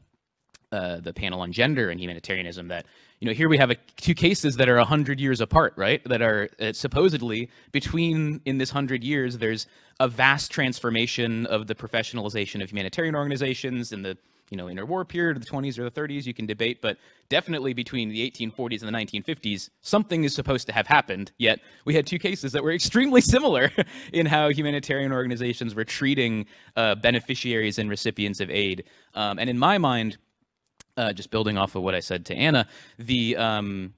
[0.72, 2.86] uh, the panel on gender and humanitarianism that
[3.18, 6.02] you know here we have a, two cases that are 100 years apart right?
[6.04, 9.66] That are uh, supposedly between in this 100 years there's
[9.98, 14.16] a vast transformation of the professionalization of humanitarian organizations in the
[14.50, 16.98] you know interwar period of the 20s or the 30s you can debate but
[17.28, 21.32] definitely between the 1840s and the 1950s something is supposed to have happened.
[21.38, 23.70] Yet we had two cases that were extremely similar
[24.12, 26.46] in how humanitarian organizations were treating
[26.76, 28.84] uh, beneficiaries and recipients of aid.
[29.14, 30.18] Um, and in my mind
[30.96, 32.66] uh, just building off of what I said to Anna,
[32.98, 33.94] the um,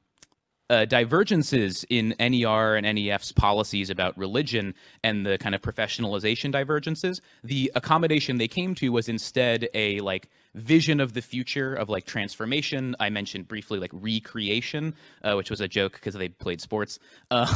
[0.72, 4.74] uh, divergences in NER and NEF's policies about religion
[5.04, 10.30] and the kind of professionalization divergences, the accommodation they came to was instead a like
[10.54, 12.96] vision of the future of like transformation.
[12.98, 16.98] I mentioned briefly like recreation, uh, which was a joke because they played sports.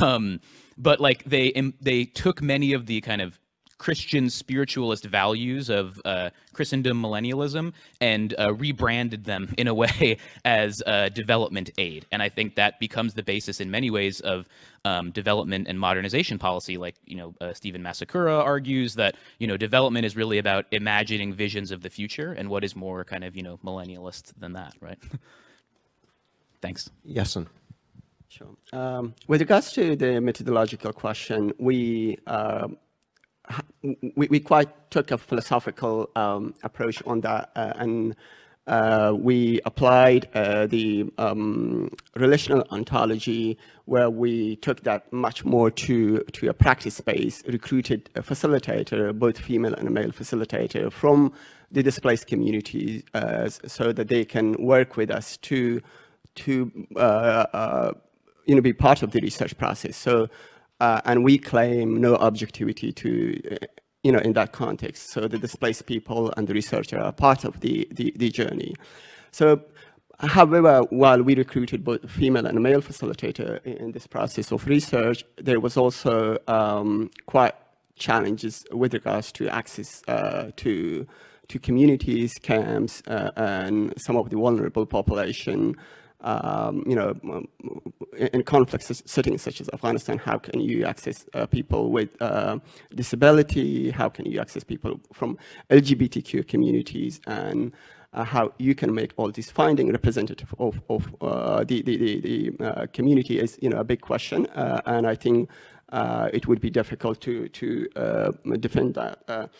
[0.07, 0.41] Um,
[0.77, 3.39] but like they they took many of the kind of
[3.79, 10.83] Christian spiritualist values of uh, Christendom millennialism and uh, rebranded them in a way as
[10.87, 12.07] uh, development aid.
[12.11, 14.49] And I think that becomes the basis in many ways of
[14.85, 16.77] um, development and modernization policy.
[16.77, 21.35] Like, you know, uh, Stephen Macekura argues that, you know, development is really about imagining
[21.35, 24.75] visions of the future and what is more kind of, you know, millennialist than that,
[24.81, 24.99] right?
[26.63, 26.91] Thanks.
[27.07, 27.47] Jessen.
[28.29, 28.49] Sure.
[28.73, 32.69] Um, with regards to the methodological question, we uh,
[33.83, 38.17] we, we quite took a philosophical um, approach on that uh, and
[38.67, 46.19] uh, we applied uh, the um, relational ontology where we took that much more to,
[46.33, 51.33] to a practice space, recruited a facilitator, both female and a male facilitator from
[51.71, 55.81] the displaced communities uh, so that they can work with us to,
[56.35, 56.99] to uh,
[57.53, 57.93] uh,
[58.47, 59.97] you know, be part of the research process.
[59.97, 60.29] So
[60.81, 63.67] uh, and we claim no objectivity to, uh,
[64.03, 65.11] you know, in that context.
[65.11, 68.75] So the displaced people and the researcher are part of the, the, the journey.
[69.31, 69.63] So
[70.19, 75.61] However, while we recruited both female and male facilitator in this process of research, there
[75.61, 77.55] was also um, quite
[77.97, 81.07] challenges with regards to access uh, to
[81.49, 85.77] to communities, camps, uh, and some of the vulnerable population
[86.21, 87.49] um, you know, um,
[88.17, 92.59] in conflict settings such as Afghanistan, how can you access uh, people with uh,
[92.95, 93.91] disability?
[93.91, 95.39] How can you access people from
[95.71, 97.21] LGBTQ communities?
[97.27, 97.73] And
[98.13, 102.21] uh, how you can make all these findings representative of, of uh, the, the, the,
[102.21, 104.47] the uh, community is, you know, a big question.
[104.47, 105.51] Uh, and I think
[105.93, 107.89] it would be difficult to, to
[108.59, 109.51] defend that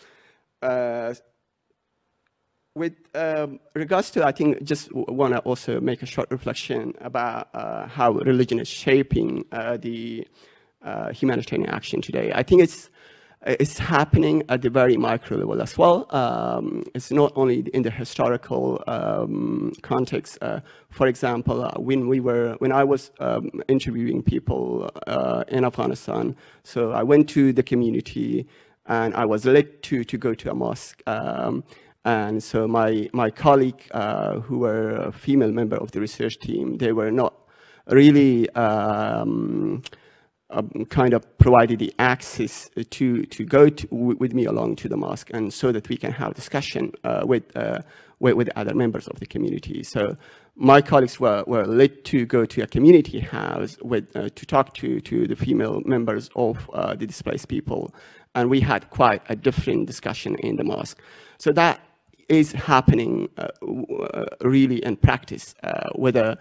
[2.77, 7.49] with um, regards to, I think, just want to also make a short reflection about
[7.53, 10.27] uh, how religion is shaping uh, the
[10.83, 12.31] uh, humanitarian action today.
[12.33, 12.89] I think it's
[13.45, 16.07] it's happening at the very micro level as well.
[16.09, 20.37] Um, it's not only in the historical um, context.
[20.41, 20.59] Uh,
[20.89, 26.35] for example, uh, when we were, when I was um, interviewing people uh, in Afghanistan,
[26.63, 28.47] so I went to the community
[28.87, 31.01] and I was led to to go to a mosque.
[32.07, 36.77] And so my, my colleague, uh, who were a female member of the research team,
[36.77, 37.33] they were not
[37.87, 39.81] really um,
[40.49, 44.95] um, kind of provided the access to, to go to, with me along to the
[44.95, 47.79] mosque and so that we can have discussion uh, with, uh,
[48.21, 49.83] with, with, other members of the community.
[49.83, 50.15] So
[50.55, 54.73] my colleagues were, were led to go to a community house with, uh, to talk
[54.75, 57.93] to, to the female members of uh, the displaced people.
[58.33, 61.01] And we had quite a different discussion in the mosque.
[61.37, 61.81] So that
[62.29, 63.47] is happening uh,
[64.03, 66.37] uh, really in practice, uh, whether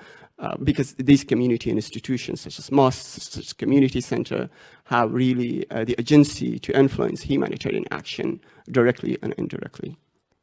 [0.62, 4.51] because these community and institutions such as mosques, such as community center,
[4.84, 8.39] have really the agency to influence humanitarian action
[8.70, 9.97] directly and indirectly.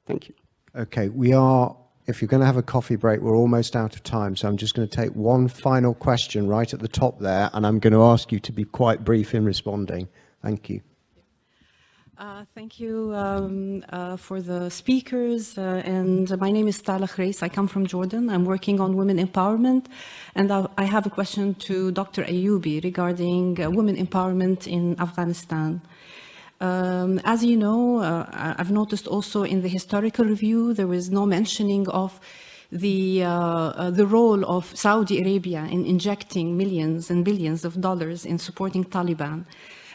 [0.08, 0.34] Thank you.
[0.76, 1.78] Okay, we are,
[2.08, 4.36] if you're going to have a coffee break, we're almost out of time.
[4.36, 7.64] So I'm just going to take one final question right at the top there, and
[7.64, 10.08] I'm going to ask you to be quite brief in responding.
[10.42, 10.82] Thank you.
[12.16, 15.58] Uh, thank you um, uh, for the speakers.
[15.58, 17.42] Uh, and my name is Tala Khreis.
[17.42, 18.30] I come from Jordan.
[18.30, 19.88] I'm working on women empowerment.
[20.36, 22.24] And I, have a question to Dr.
[22.24, 25.82] Ayobi regarding uh, women empowerment in Afghanistan.
[26.62, 31.26] Um, as you know, uh, I've noticed also in the historical review, there was no
[31.26, 32.20] mentioning of
[32.72, 38.38] the, uh, the role of Saudi Arabia in injecting millions and billions of dollars in
[38.38, 39.46] supporting Taliban.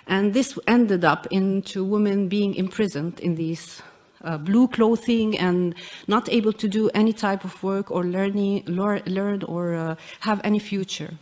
[0.09, 3.83] And this ended up into women being imprisoned in these
[4.25, 5.75] uh, blue clothing and
[6.07, 10.59] not able to do any type of work or learning, learn or uh, have any
[10.59, 11.13] future.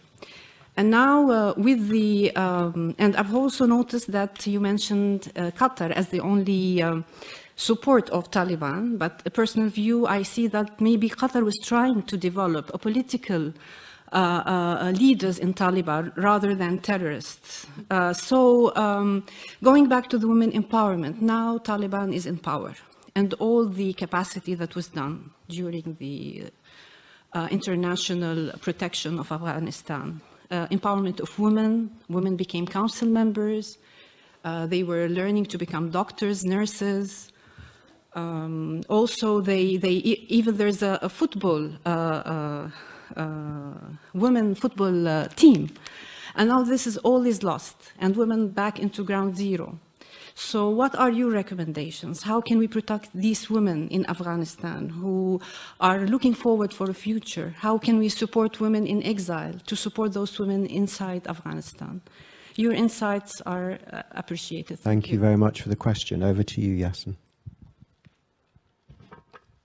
[0.76, 5.90] And now uh, with the, um, and I've also noticed that you mentioned uh, Qatar
[5.90, 7.04] as the only um,
[7.56, 12.16] support of Taliban, but a personal view, I see that maybe Qatar was trying to
[12.16, 13.52] develop a political
[14.12, 17.66] uh, uh, leaders in Taliban rather than terrorists.
[17.90, 19.24] Uh, so um,
[19.62, 22.74] going back to the women empowerment, now Taliban is in power
[23.14, 26.44] and all the capacity that was done during the
[27.32, 30.20] uh, international protection of Afghanistan.
[30.50, 33.78] Uh, empowerment of women, women became council members,
[34.46, 37.32] uh, they were learning to become doctors, nurses.
[38.14, 39.94] Um, also, they, they,
[40.38, 42.68] even there's a, a football uh,
[44.14, 45.70] women football uh, team.
[46.34, 49.78] And now this is all is lost and women back into ground zero.
[50.38, 52.22] So what are your recommendations?
[52.22, 55.40] How can we protect these women in Afghanistan who
[55.80, 57.54] are looking forward for a future?
[57.56, 62.02] How can we support women in exile to support those women inside Afghanistan?
[62.56, 64.78] Your insights are uh, appreciated.
[64.78, 65.14] Thank, Thank you.
[65.14, 66.22] you very much for the question.
[66.22, 67.16] Over to you, Yasin.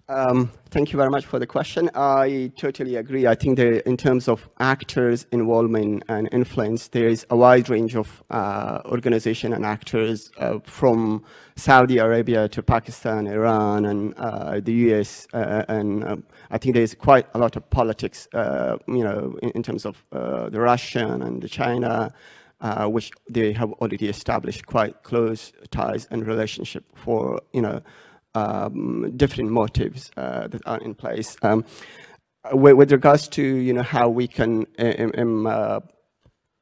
[0.09, 1.89] Um, thank you very much for the question.
[1.95, 3.27] I totally agree.
[3.27, 7.95] I think there, in terms of actors' involvement and influence, there is a wide range
[7.95, 11.23] of uh, organization and actors uh, from
[11.55, 15.27] Saudi Arabia to Pakistan, Iran, and uh, the US.
[15.33, 19.37] Uh, and um, I think there is quite a lot of politics, uh, you know,
[19.41, 22.11] in, in terms of uh, the Russian and the China,
[22.87, 27.81] which they have already established quite close ties and relationship for, you know,
[28.36, 31.36] um, different motives uh, that are in place.
[31.41, 31.65] Um,
[32.53, 34.65] with, with, regards to you know how we can,
[35.17, 35.79] um, uh,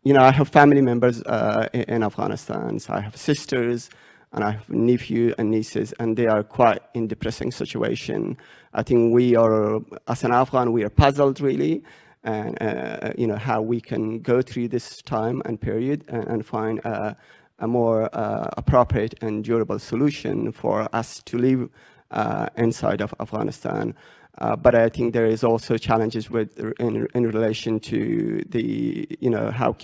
[0.03, 2.79] you know, I have family members uh, in Afghanistan.
[2.79, 3.89] So I have sisters
[4.31, 8.37] and I have nephew and nieces, and they are quite in depressing situation.
[8.73, 11.83] I think we are, as an Afghan, we are puzzled really,
[12.23, 16.45] and uh, you know how we can go through this time and period and, and
[16.45, 17.13] find uh,
[17.59, 21.69] a more uh, appropriate and durable solution for us to live
[22.11, 23.93] uh, inside of Afghanistan.
[24.37, 29.29] Uh, but I think there is also challenges with in, in relation to the, you
[29.29, 29.75] know, how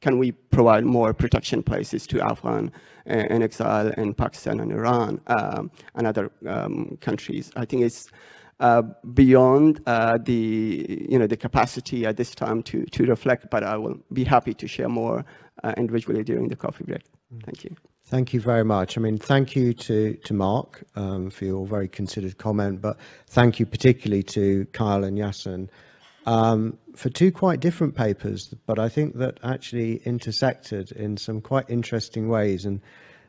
[0.00, 2.70] can we provide more protection places to Afghan
[3.06, 7.50] in exile in Pakistan and Iran um, and other um, countries.
[7.56, 8.10] I think it's
[8.60, 8.82] uh,
[9.14, 13.76] beyond uh, the, you know, the capacity at this time to, to reflect, but I
[13.76, 15.24] will be happy to share more
[15.62, 17.02] uh, individually during the coffee break.
[17.44, 17.76] Thank you.
[18.04, 18.96] Thank you very much.
[18.96, 22.96] I mean, thank you to, to Marc um, for your very considered comment, but
[23.26, 25.68] thank you particularly to Kyle and Yasin
[26.26, 31.70] um, for two quite different papers, but I think that actually intersected in some quite
[31.70, 32.64] interesting ways.
[32.64, 32.80] And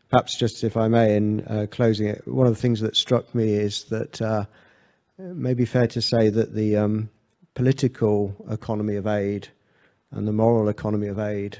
[0.10, 3.34] perhaps just if I may, in uh, closing it, one of the things that struck
[3.36, 4.46] me is that uh,
[5.20, 7.10] it may be fair to say that the um,
[7.54, 9.48] political economy of aid
[10.12, 11.60] and the moral economy of aid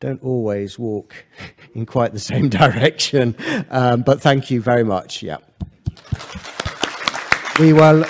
[0.00, 1.14] don't always walk
[1.74, 3.36] in quite the same direction.
[3.70, 5.22] Um, but thank you very much.
[5.22, 5.36] Yeah.
[7.58, 8.04] We will.